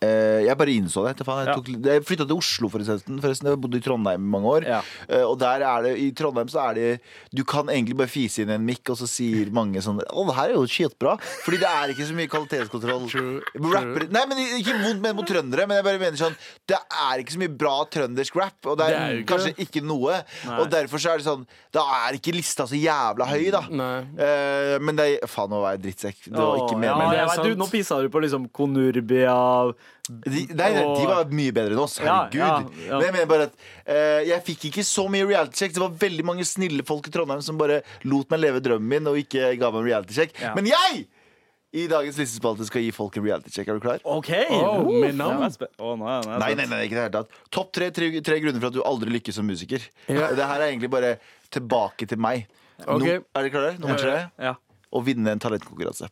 [0.00, 1.24] jeg bare innså det.
[1.26, 1.54] Faen, jeg, Ja.
[1.58, 3.18] tok, jeg flytta til Oslo, forresten.
[3.20, 3.48] forresten.
[3.50, 4.62] Jeg bodde i Trondheim i mange år.
[4.68, 4.80] Ja.
[5.08, 7.00] Eh, og der er det, i Trondheim så er det
[7.34, 10.34] Du kan egentlig bare fise inn en mikk, og så sier mange sånn Å, det
[10.36, 11.16] her er jo skitbra.
[11.44, 13.08] Fordi det er ikke så mye kvalitetskontroll.
[13.10, 16.36] True, Rapper, nei, men Ikke vondt ment mot trøndere, men jeg bare mener sånn
[16.68, 18.58] det er ikke så mye bra trøndersk rap.
[18.66, 20.22] Og det er, Det er ikke kanskje ikke noe.
[20.58, 23.62] Og derfor så er det sånn Da er ikke lista så jævla høy, da.
[23.68, 24.06] Nei.
[24.18, 26.24] Eh, men det er Faen, nå var jeg drittsekk.
[26.30, 27.12] Det var ikke meningen.
[27.18, 27.54] ja.
[27.58, 29.72] Nå pissa du på liksom Konurbia
[30.08, 30.94] De, nei, og...
[30.96, 31.98] de var mye bedre enn oss.
[32.00, 32.38] Herregud.
[32.40, 32.54] ja,
[32.86, 32.96] ja.
[32.96, 35.74] Men jeg mener bare at eh, jeg fikk ikke så mye reality check.
[35.76, 39.10] Det var veldig mange snille folk i Trondheim som bare lot meg leve drømmen min
[39.10, 40.32] og ikke ga meg en reality check.
[40.40, 40.54] Ja.
[40.56, 41.04] Men jeg!
[41.76, 43.68] I dagens listespalte skal gi folk en reality check.
[43.68, 44.00] Er du klar?
[44.08, 44.30] OK!
[44.48, 45.42] oh, Uh, med navn?
[45.44, 47.42] jeg er jeg Nei, nei, nei, ikke i det hele tatt.
[47.52, 49.84] Topp tre, tre, tre grunner for at du aldri lykkes som musiker.
[50.08, 50.30] Ja.
[50.32, 51.18] Det her er egentlig bare
[51.52, 52.46] tilbake til meg.
[52.80, 53.04] No, Ok.
[53.10, 53.74] er dere klare?
[53.82, 54.16] Nummer tre.
[54.40, 54.54] Ja.
[54.88, 56.08] Å vinne en talentkonkurranse.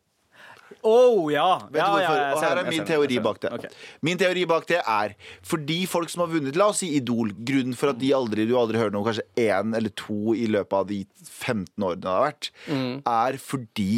[0.83, 1.49] Oh, ja.
[1.71, 3.53] Vet ja, du ja, ja jeg og her er min teori bak det.
[3.57, 3.71] Okay.
[4.07, 5.17] Min teori bak det er
[5.47, 8.55] fordi folk som har vunnet, la oss si Idol, grunnen for at de aldri, du
[8.59, 12.27] aldri hører noe, kanskje én eller to i løpet av de 15 årene det har
[12.29, 12.51] vært,
[13.17, 13.97] er fordi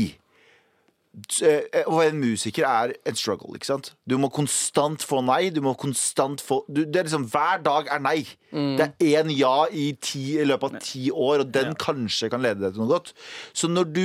[1.18, 3.92] å være en musiker er en struggle, ikke sant?
[4.08, 5.48] Du må konstant få nei.
[5.54, 8.18] Du må konstant få du, Det er liksom Hver dag er nei.
[8.50, 12.44] Det er én ja i, ti, i løpet av ti år, og den kanskje kan
[12.44, 13.12] lede deg til noe godt.
[13.52, 14.04] Så når du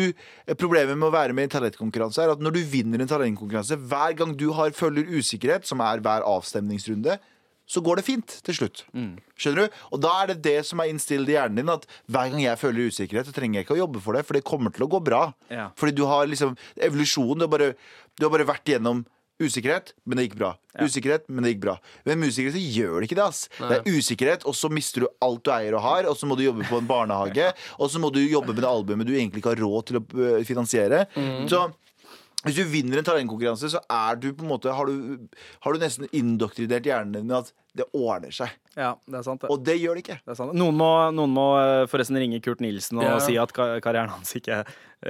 [0.60, 3.78] Problemet med å være med i en talentkonkurranse er at når du vinner en talentkonkurranse,
[3.80, 7.16] hver gang du har, føler usikkerhet, som er hver avstemningsrunde,
[7.74, 8.84] så går det fint til slutt.
[9.40, 9.80] Skjønner du?
[9.96, 12.62] Og da er det det som er innstilt i hjernen din, at hver gang jeg
[12.62, 14.92] føler usikkerhet, så trenger jeg ikke å jobbe for det, for det kommer til å
[14.94, 15.26] gå bra.
[15.50, 15.72] Ja.
[15.80, 17.42] Fordi du har liksom evolusjonen.
[17.42, 17.74] Du har bare,
[18.20, 19.04] du har bare vært gjennom
[19.42, 20.54] usikkerhet, men det gikk bra.
[20.80, 21.76] Usikkerhet, men det gikk bra.
[22.06, 23.26] Men med usikkerhet så gjør det ikke det.
[23.26, 26.30] ass Det er usikkerhet, og så mister du alt du eier og har, og så
[26.30, 27.50] må du jobbe på en barnehage,
[27.82, 30.06] og så må du jobbe med det albumet du egentlig ikke har råd til å
[30.46, 31.06] finansiere.
[31.16, 31.50] finansiere.
[31.50, 31.66] Så
[32.44, 35.28] hvis du vinner en talentkonkurranse, så er du måte har du,
[35.64, 38.52] har du nesten indoktrinert hjernen din at det ordner seg.
[38.78, 39.50] Ja, det er sant, det.
[39.54, 40.20] Og det gjør det ikke.
[40.26, 40.54] det er sant.
[40.58, 43.20] Noen, må, noen må eh, forresten ringe Kurt Nilsen og Ja.
[43.22, 44.60] si at karrieren hans ikke,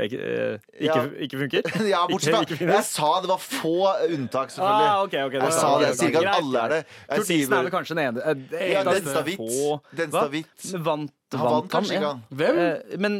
[0.03, 1.68] ikke, eh, ikke, ikke funker.
[1.93, 2.68] Ja, bortsett fra.
[2.76, 3.74] Jeg sa det var få
[4.09, 4.88] unntak, selvfølgelig.
[4.91, 5.88] Ah, okay, okay, Jeg sa det.
[5.91, 6.80] Jeg sier ikke at alle er det.
[6.88, 9.43] Jeg Kurt Nilsen er vel kanskje den ene eh, Ja, en av Denstad de Hvitt.
[9.59, 10.32] få- Denstad Hva?
[10.36, 10.74] Hvitt.
[10.88, 12.24] Vant, Han vant kanskje ikke, han.
[12.43, 12.59] Hvem?
[12.64, 13.16] Eh, Men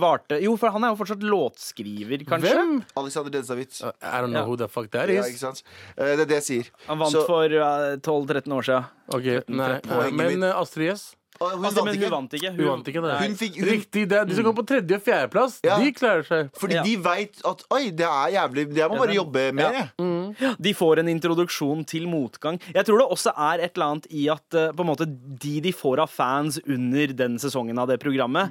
[0.00, 2.52] varte Jo, for han er jo fortsatt låtskriver, kanskje.
[2.56, 2.72] Hvem?
[2.98, 3.76] Alexander Denstad-Hvitt.
[4.02, 5.32] I don't know who the fuck that Ja, is.
[5.32, 5.62] ikke sant?
[5.96, 6.72] Eh, Det er det jeg sier.
[6.88, 8.81] Han vant for eh, 12-13 år siden.
[9.12, 9.80] Ok, nei.
[9.80, 11.14] Poenget Men mitt- eh, Astrid S?
[11.40, 12.04] Og hun Altså, vant men ikke.
[12.04, 12.50] hun vant ikke.
[12.54, 13.14] Hun vant ikke det.
[13.18, 14.02] Hun fikk- hun- Riktig.
[14.08, 15.78] Det er de som går på tredje- og fjerdeplass, Ja.
[15.80, 16.50] de klarer seg.
[16.54, 16.82] Fordi Ja.
[16.84, 19.88] de veit at Oi, det er jævlig Jeg må bare jobbe mer, Ja.
[19.98, 20.56] jeg.
[20.60, 22.60] De får en introduksjon til motgang.
[22.72, 25.06] Jeg tror det også er et eller annet i at eh, på en måte
[25.40, 28.48] de de får av fans under den sesongen av det programmet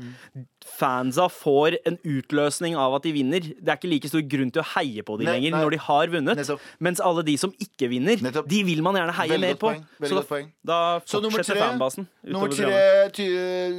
[0.66, 3.39] Fansa får en utløsning av at de vinner.
[3.41, 5.62] Det er ikke like stor grunn til å heie på de Nei, lenger nei.
[5.64, 6.38] når de har vunnet.
[6.41, 6.62] Nettopp.
[6.80, 8.47] Mens alle de som ikke vinner, Nettopp.
[8.51, 9.74] de vil man gjerne heie Veldig mer på.
[10.07, 13.26] Så da, da fortsetter tre- fanbasen Nummer tre, ty,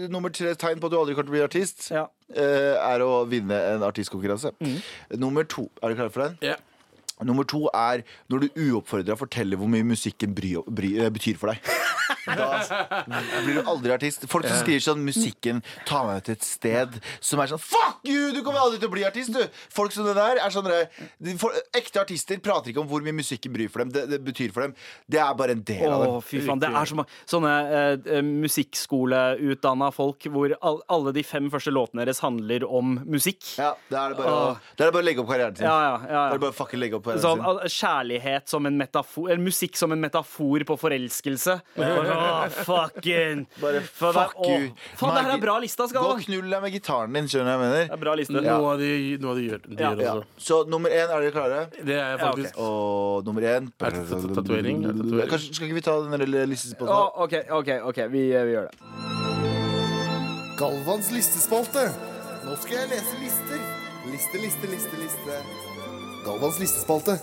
[0.08, 2.06] nummer tre tegn på at du aldri kommer til å bli artist, Ja.
[2.36, 4.52] uh, er å vinne en artistkonkurranse.
[4.60, 4.82] Mm.
[5.18, 6.38] Nummer to Er du klar for den?
[6.42, 6.56] Ja.
[7.24, 11.52] Nummer to er når du uoppfordra forteller hvor mye musikken bry, bry, eh, betyr for
[11.52, 11.72] deg.
[12.22, 14.26] Da blir du aldri artist.
[14.30, 18.32] Folk som skriver sånn 'Musikken tar meg til et sted' som er sånn 'Fuck you!
[18.32, 19.42] Du kommer aldri til å bli artist', du!
[19.74, 20.68] Folk som det der er sånn
[21.74, 23.90] Ekte artister prater ikke om hvor mye musikken bryr for dem.
[23.90, 24.74] Det, det betyr for dem.
[25.10, 26.20] Det er bare en del av dem.
[26.22, 26.60] fy faen.
[26.62, 27.54] Det er så mange sånne
[28.06, 33.42] eh, musikkskoleutdanna folk hvor all, alle de fem første låtene deres handler om musikk.
[33.58, 35.66] Ja, Da er det bare, å, det er det bare å legge opp karrieren sin.
[35.66, 36.32] Ja, ja, ja, Da er ja.
[36.36, 37.72] det bare å fucking legge opp sånn, sin.
[37.82, 41.60] kjærlighet som en metafor Eller musikk som en metafor på forelskelse.
[41.76, 44.70] Sånn, Åh, fucking Bare fuck det er- fuck you.
[44.96, 46.16] Faen, det her er bra lista, Gå Galvan.
[46.16, 47.84] og knull deg med gitaren din, skjønner du hva jeg mener?
[47.86, 48.32] Det er bra liste.
[48.32, 49.90] Noe av de, noe av de gjør, de Ja.
[49.90, 50.14] gjør Ja.
[50.38, 51.70] Så nummer én, er dere klare?
[51.72, 52.58] Det er jeg Ja, faktisk.
[52.58, 54.84] Og nummer én Er det tat- tatovering?
[54.84, 55.26] Er?
[55.28, 56.88] Kanskje, Skal ikke vi ta den lille listespalten?
[56.88, 58.78] Åh, OK, OK, ok, vi, vi gjør det.
[60.58, 61.88] Galvans listespalte.
[62.44, 63.58] Nå skal jeg lese lister.
[64.10, 65.71] Liste, liste, liste, liste.
[66.24, 67.18] Galvans listespalte.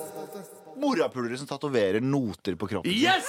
[0.80, 2.92] Morapulere som tatoverer noter på kroppen.
[2.92, 3.28] Yes!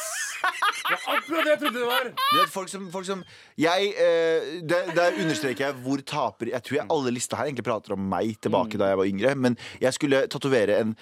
[0.90, 2.06] Det var akkurat det jeg trodde det var.
[2.16, 3.20] Du vet, folk som, folk som
[3.60, 7.66] jeg, eh, der, der understreker jeg hvor taper Jeg tror jeg alle lista her egentlig
[7.68, 9.34] prater om meg tilbake da jeg var yngre.
[9.38, 10.94] Men jeg skulle tatovere en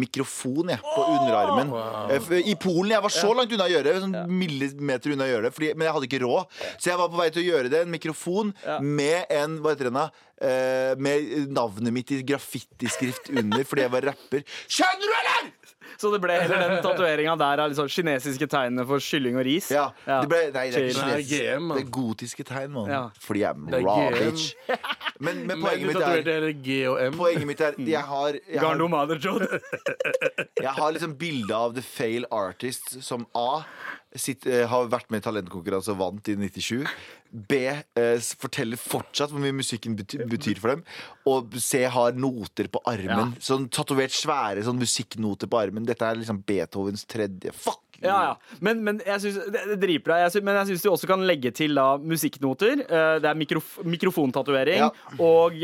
[0.00, 1.74] mikrofon jeg, på underarmen.
[2.14, 2.94] Eh, for- I Polen.
[2.94, 3.96] Jeg var så langt unna å gjøre det.
[4.06, 6.60] Sånn millimeter unna å gjøre det fordi, Men jeg hadde ikke råd.
[6.78, 7.82] Så jeg var på vei til å gjøre det.
[7.84, 10.08] En mikrofon med en Hva heter den da?
[10.42, 14.42] Eh, med navnet mitt i graffitiskrift under fordi jeg var rapper.
[14.66, 15.52] Skjønner du, eller?!
[16.00, 19.68] Så det ble heller den tatoveringa der av liksom kinesiske tegnene for kylling og ris.
[19.72, 21.30] Ja, det ble, nei, det er ikke kinesisk.
[21.30, 21.68] GM.
[21.70, 22.90] Det er gotiske tegn, mann.
[22.90, 23.02] Ja.
[23.22, 24.18] Fordi jeg er er raw, GM.
[24.18, 24.46] bitch.
[25.22, 27.18] Men, men poenget mitt er G og M.
[27.20, 28.80] Poenget mitt er Jeg har, jeg har,
[30.58, 33.62] jeg har liksom bilde av the fail artist som A.
[34.16, 36.84] Sitt, eh, har vært med i talentkonkurranse og vant i 97.
[37.32, 37.56] B.
[37.96, 40.84] Eh, s- forteller fortsatt hvor mye musikken betyr, betyr for dem.
[41.26, 41.82] Og C.
[41.90, 43.34] har noter på armen.
[43.42, 45.84] Sånn Tatovert svære sånn musikknoter på armen.
[45.84, 47.50] Dette er liksom Beethovens tredje.
[47.52, 47.80] Fuck!
[48.04, 48.34] Ja, ja.
[48.60, 50.22] Men, men jeg syns det, det driper deg.
[50.24, 52.80] Jeg synes, men jeg syns du også kan legge til da musikknoter.
[52.84, 54.90] eh, Det er mikrof mikrofontatovering Ja.
[55.18, 55.54] og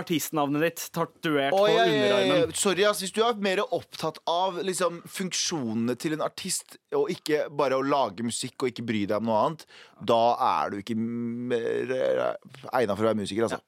[0.00, 2.54] artistnavnet ditt tatovert på ja, ja, ja, underarmen.
[2.58, 3.00] Sorry, ass.
[3.04, 7.84] Hvis du er mer opptatt av liksom, funksjonene til en artist, og ikke bare å
[7.86, 9.66] lage musikk og ikke bry deg om noe annet,
[10.02, 10.20] da
[10.50, 10.96] er du ikke
[12.72, 13.60] egna for å være musiker, altså.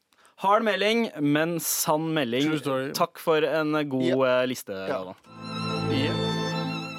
[0.42, 2.56] Hard melding, men sann melding.
[2.98, 4.16] Takk for en god Ja.
[4.42, 4.74] eh, liste.
[4.74, 4.98] Ja.
[4.98, 5.14] Galvan.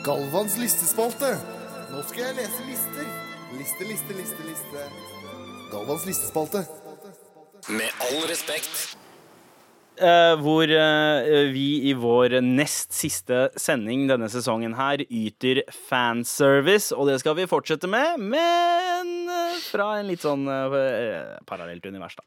[0.05, 1.33] Galvans listespalte.
[1.91, 3.05] Nå skal jeg lese lister.
[3.57, 4.85] Liste, liste, liste, liste.
[5.71, 6.63] Galvans listespalte.
[7.69, 8.95] Med all respekt.
[9.93, 17.11] Eh, hvor uh, vi i vår nest siste sending denne sesongen her yter fanservice, og
[17.11, 22.25] det skal vi fortsette med, men uh, fra en litt sånn eh, parallelt univers, da.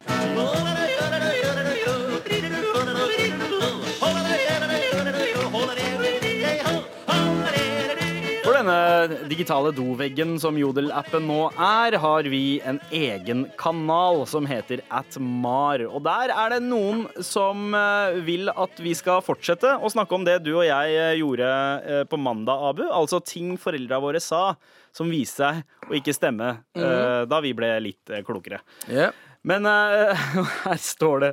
[8.66, 15.84] Denne digitale doveggen som Jodel-appen nå er, har vi en egen kanal som heter Atmar.
[15.86, 20.26] Og der er det noen som eh, vil at vi skal fortsette å snakke om
[20.26, 22.84] det du og jeg eh, gjorde eh, på mandag, Abu.
[22.88, 24.56] Altså ting foreldra våre sa
[24.96, 27.26] som viste seg å ikke stemme mm.
[27.28, 28.62] da vi ble litt klokere.
[28.88, 29.10] Ja.
[29.47, 30.26] Men uh,
[30.66, 31.30] her står det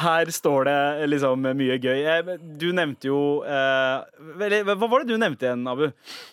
[0.00, 0.78] Her står det
[1.12, 2.00] liksom mye gøy.
[2.10, 4.02] Eh, Du nevnte jo uh,
[4.40, 5.86] Hva var det du nevnte igjen, Abu?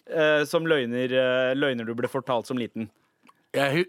[0.09, 1.13] Uh, som løgner,
[1.57, 2.89] løgner du ble fortalt som liten.
[3.53, 3.85] Jeg,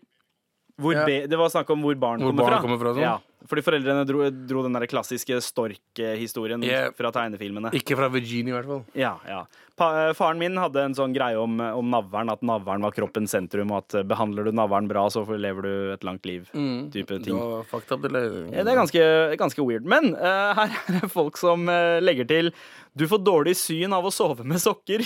[0.97, 1.05] Ja.
[1.29, 2.61] det var snakk om hvor barn Hvor kommer barn fra.
[2.65, 3.05] kommer fra, sånn.
[3.05, 3.17] ja,
[3.51, 6.93] fordi foreldrene dro, dro den der klassiske stork-historien Yeah.
[6.97, 7.73] fra tegnefilmene.
[7.75, 8.85] ikke fra Virginia, i hvert fall.
[8.95, 9.41] Ja, ja.
[9.81, 13.33] Pa, eh, faren min hadde en sånn greie om, om navlen, at navlen var kroppens
[13.33, 16.47] sentrum, og at eh, behandler du navlen bra, så lever du et langt liv.
[16.93, 17.39] Type Det ting.
[17.39, 18.29] var fucked up, eller?
[18.53, 19.05] Ja, det er ganske,
[19.41, 19.89] ganske weird.
[19.89, 22.53] Men uh, her er det folk som uh, legger til
[22.95, 25.03] Du får dårlig syn av å sove med sokker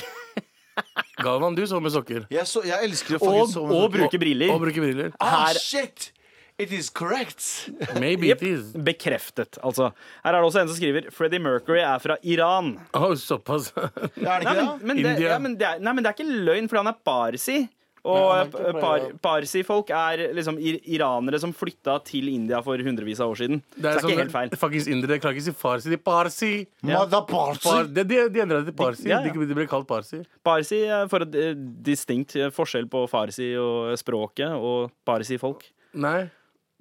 [1.22, 2.24] Galvan, du sover med sokker.
[2.34, 3.94] Jeg, så, jeg elsker å og, sove med og sokker.
[4.00, 4.50] bruke briller.
[4.50, 5.12] Og bruke briller.
[5.22, 6.08] Ah, shit!
[6.56, 7.70] It is correct!
[7.98, 8.42] Maybe yep.
[8.42, 8.66] it is.
[8.72, 9.88] bekreftet, altså.
[10.22, 12.76] Her er det også en som skriver Freddie Mercury er fra Iran.
[12.94, 13.72] Å, såpass.
[13.74, 14.84] Ja, er det Nei, ikke men, det?
[14.86, 17.00] men, det, ja, men, det er, nei, men det er ikke løgn, fordi han er
[17.10, 17.56] parsi.
[18.04, 23.22] Og Nei, er eh, par, parsi-folk er liksom iranere som flytta til India for hundrevis
[23.24, 23.62] av år siden.
[23.64, 24.54] Så det er sånn- ikke helt feil.
[24.60, 25.90] Faktisk indere klarer ikke å si farsi.
[25.90, 26.52] De parsi.
[26.84, 29.08] Mother Par, de, de, de endra det til parsi.
[29.08, 29.32] Ja, ja.
[29.32, 30.20] De, de ble kalt parsi.
[30.44, 31.58] Parsi er for et eh,
[31.90, 35.64] distinkt eh, forskjell på farsi og språket og parsi-folk.
[35.96, 36.28] Nei.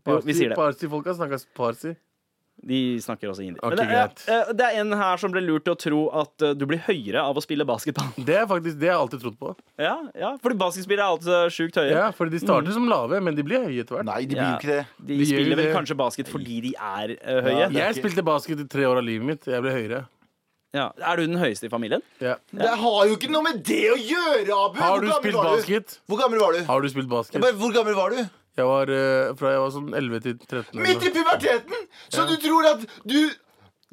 [0.08, 0.58] Jo, vi sier det.
[0.60, 1.94] Parsi-folka snakker parsi.
[2.64, 3.60] De snakker også hindi.
[3.60, 6.46] Okay, det, er, eh, det er en her som ble lurt til å tro at
[6.46, 8.14] eh, du blir høyere av å spille basketball.
[8.30, 9.52] Det er faktisk det jeg alltid trodd på.
[9.82, 11.90] Ja, ja fordi basketspillere er alltid så sjukt høye.
[11.92, 14.08] Ja, fordi de starter som lave, men de blir høye etter hvert.
[14.08, 14.56] Nei, de blir Ja.
[14.62, 14.82] ikke det.
[15.02, 15.76] De, De spiller vel det.
[15.76, 17.58] kanskje basket fordi de er uh, høye.
[17.58, 19.50] Ja, Ja, Jeg spilte basket i tre år av livet mitt.
[19.50, 20.06] Jeg ble høyere.
[20.74, 22.02] Er du den høyeste i familien?
[22.24, 22.38] Ja.
[22.50, 24.80] Det har jo ikke noe med det å gjøre, Abu!
[24.82, 25.42] Har du spilt du?
[25.42, 26.00] basket?
[26.10, 26.64] Hvor gammel var du?
[26.66, 27.44] Har du spilt basket?
[27.44, 28.24] bare, hvor gammel var du?
[28.58, 30.66] Jeg var eh, fra jeg var sånn 11 til 13.
[30.74, 31.16] eller Midt i noe.
[31.18, 31.88] puberteten!
[32.14, 33.18] Så du tror at du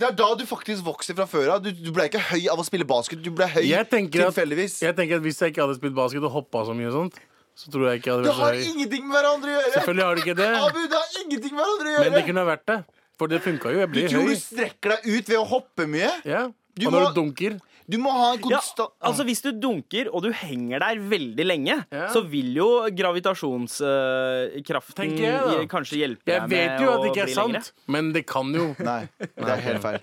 [0.00, 1.62] Det er da du faktisk vokser fra før av.
[1.64, 3.20] Du, du ble ikke høy av å spille basket.
[3.24, 4.78] Du ble høy Jeg tenker at- tilfeldigvis.
[4.80, 7.18] Jeg tenker at Hvis jeg ikke hadde spilt basket og hoppa så mye, og sånt
[7.61, 8.68] så tror jeg ikke jeg hadde Det vært så har høy.
[8.72, 9.72] ingenting med hverandre å gjøre.
[9.74, 12.40] Selvfølgelig har det ikke det, Abu, det har ingenting med hverandre å men det kunne
[12.40, 12.78] ha vært det.
[13.20, 13.78] For det funka jo.
[13.82, 14.28] Jeg Du blir tror høy.
[14.30, 16.12] du strekker deg ut ved å hoppe mye?
[16.24, 16.42] Ja.
[16.78, 17.58] Du Og når må- du dunker
[17.91, 18.61] Du må ha en Ja,
[19.03, 22.07] altså Hvis du dunker, og du henger der veldig lenge, Ja.
[22.14, 25.64] så vil jo gravitasjonskraften uh, jeg, da.
[25.72, 27.61] kanskje hjelpe Jeg deg vet jo at det ikke er er lengre.
[27.64, 28.66] sant, men det kan jo.
[28.91, 29.99] Nei, det er helt feil.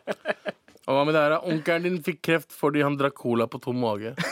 [0.87, 1.33] Og hva med det her?
[1.43, 4.11] Onkelen din fikk kreft fordi han drakk cola på tom mage.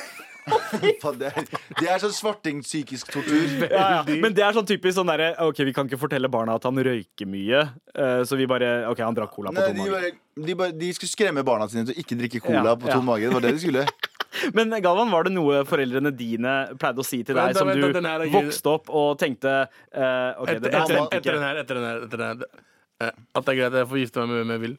[1.20, 1.46] Det er,
[1.80, 3.46] det er sånn svarting psykisk tortur.
[3.72, 4.18] Ja, ja.
[4.22, 6.78] Men det er sånn typisk sånn derre OK, vi kan ikke fortelle barna at han
[6.86, 7.62] røyker mye,
[7.96, 9.94] eh, så vi bare OK, han drakk cola på tom mage.
[9.96, 10.12] bare,
[10.50, 12.98] de, de skulle skremme barna sine til å ikke drikke cola Ja, på ja.
[13.00, 13.28] tom mage.
[13.30, 13.86] Det var det de skulle.
[14.58, 17.86] Men Galvan, var det noe foreldrene dine pleide å si til deg som du
[18.34, 19.54] vokste opp og tenkte
[19.96, 21.46] uh, OK, det Etter, der etter, etter den ikke.
[21.46, 22.66] her, etter den her, etter den her.
[23.06, 24.76] Eh, At det er greit jeg får gifte meg med hvem jeg vil.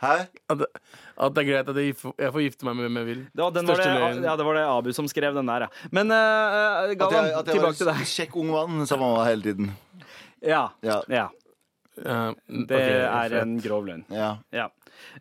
[0.00, 0.14] Hæ?
[0.48, 0.66] At det,
[1.20, 3.18] at det er greit at jeg, jeg får gifte meg med hvem jeg vil.
[3.36, 3.88] Ja, den var det,
[4.24, 5.88] ja, det var det Abu som skrev den der, ja.
[5.92, 8.06] Men uh, At Galvan, jeg, at jeg var tilbake til deg.
[8.14, 9.74] kjekk ung mann, sa mamma hele tiden.
[10.40, 10.62] Ja.
[10.86, 11.02] Ja.
[11.12, 11.26] ja.
[12.00, 12.30] Eh,
[12.70, 14.06] Det er en grov løgn.
[14.08, 14.30] Ja.
[14.56, 14.70] Ja.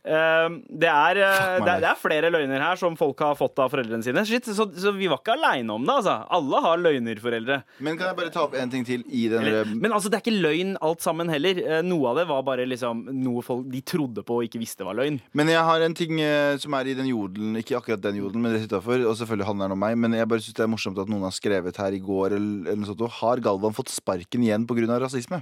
[0.04, 3.72] Ehm, det, er, eh, det, det er flere løgner her som folk har fått av
[3.74, 4.24] foreldrene sine.
[4.28, 5.96] Shit, så, så vi var ikke aleine om det.
[6.00, 7.60] altså Alle har løgnerforeldre.
[7.86, 9.48] Men kan jeg bare ta opp en ting til i den
[9.80, 11.60] men altså, det er ikke løgn alt sammen heller.
[11.64, 14.86] Eh, Noe av det var bare liksom noe folk de trodde på og ikke visste
[14.88, 15.20] var løgn.
[15.38, 18.44] Men jeg har en ting eh, som er i den jodelen, ikke akkurat den jodelen,
[18.46, 19.04] men rett utafor.
[19.10, 19.98] Og selvfølgelig handler den om meg.
[20.00, 22.72] Men jeg bare synes det er morsomt at noen har skrevet her i går eller,
[22.72, 23.06] eller noe sånt.
[23.20, 25.00] Har Galvan fått sparken igjen pga.
[25.02, 25.42] rasisme?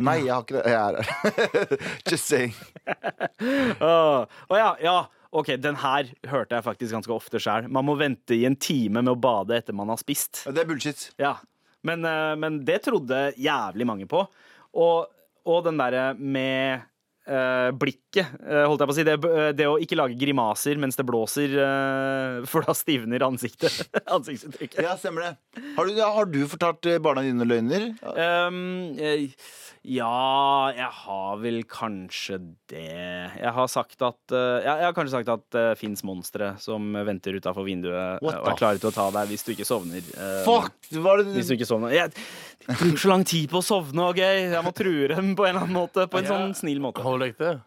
[0.00, 0.64] Nei, jeg har ikke det.
[0.70, 1.76] Jeg er her.
[2.10, 2.54] Just saying.
[3.80, 4.98] Å ja, ja.
[5.30, 7.68] OK, den her hørte jeg faktisk ganske ofte sjøl.
[7.70, 10.42] Man må vente i en time med å bade etter man har spist.
[10.50, 11.04] Det er bullshit.
[11.22, 11.36] Ja,
[11.86, 14.24] men, eh, men det trodde jævlig mange på.
[14.74, 15.06] Og,
[15.46, 16.82] og den derre med
[17.26, 19.04] blikket, eh, holdt jeg på å si.
[19.06, 19.16] Det,
[19.58, 23.80] det å ikke lage grimaser mens det blåser, eh, for da stivner ansiktet.
[24.16, 24.82] Ansiktsuttrykket.
[24.86, 25.64] Ja, stemmer det.
[25.76, 27.90] Har du, har du fortalt eh, barna dine løgner?
[28.02, 29.28] Um, eh,
[29.80, 32.36] ja, jeg har vel kanskje
[32.68, 32.82] det.
[33.40, 36.90] Jeg har sagt at eh, ja, Jeg har kanskje sagt at det fins monstre som
[37.06, 40.04] venter utafor vinduet eh, og er klare til å ta deg hvis du ikke sovner.
[40.04, 40.74] eh, Fuck!
[40.90, 41.94] Hvis du ikke sovner.
[41.96, 42.12] Jeg
[42.66, 44.18] bruker så lang tid på å sovne, OK?
[44.20, 46.06] Jeg må true dem på en eller annen måte.
[46.10, 46.30] På en Ja.
[46.36, 47.00] sånn snill måte.
[47.02, 47.62] Hold ekte.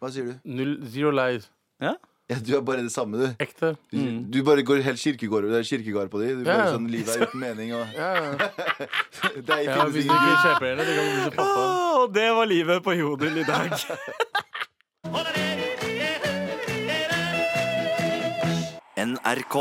[0.00, 0.34] hva sier du?
[0.44, 1.48] Null, zero lies.
[1.80, 1.94] Ja?
[2.28, 3.26] Ja, du er bare det samme, du.
[3.40, 3.76] Ekte.
[3.90, 6.42] Du, du bare går helt kirkegård, det er kirkegård på dem.
[6.42, 7.72] Du bare sånn, Livet er uten mening.
[7.72, 8.32] Og, Ja, ja.
[9.48, 12.12] det er, ja hvis du ikke kjøper det, det kan bli så pappa.
[12.12, 13.72] Det var livet på Jodel i dag.
[18.98, 19.56] NRK.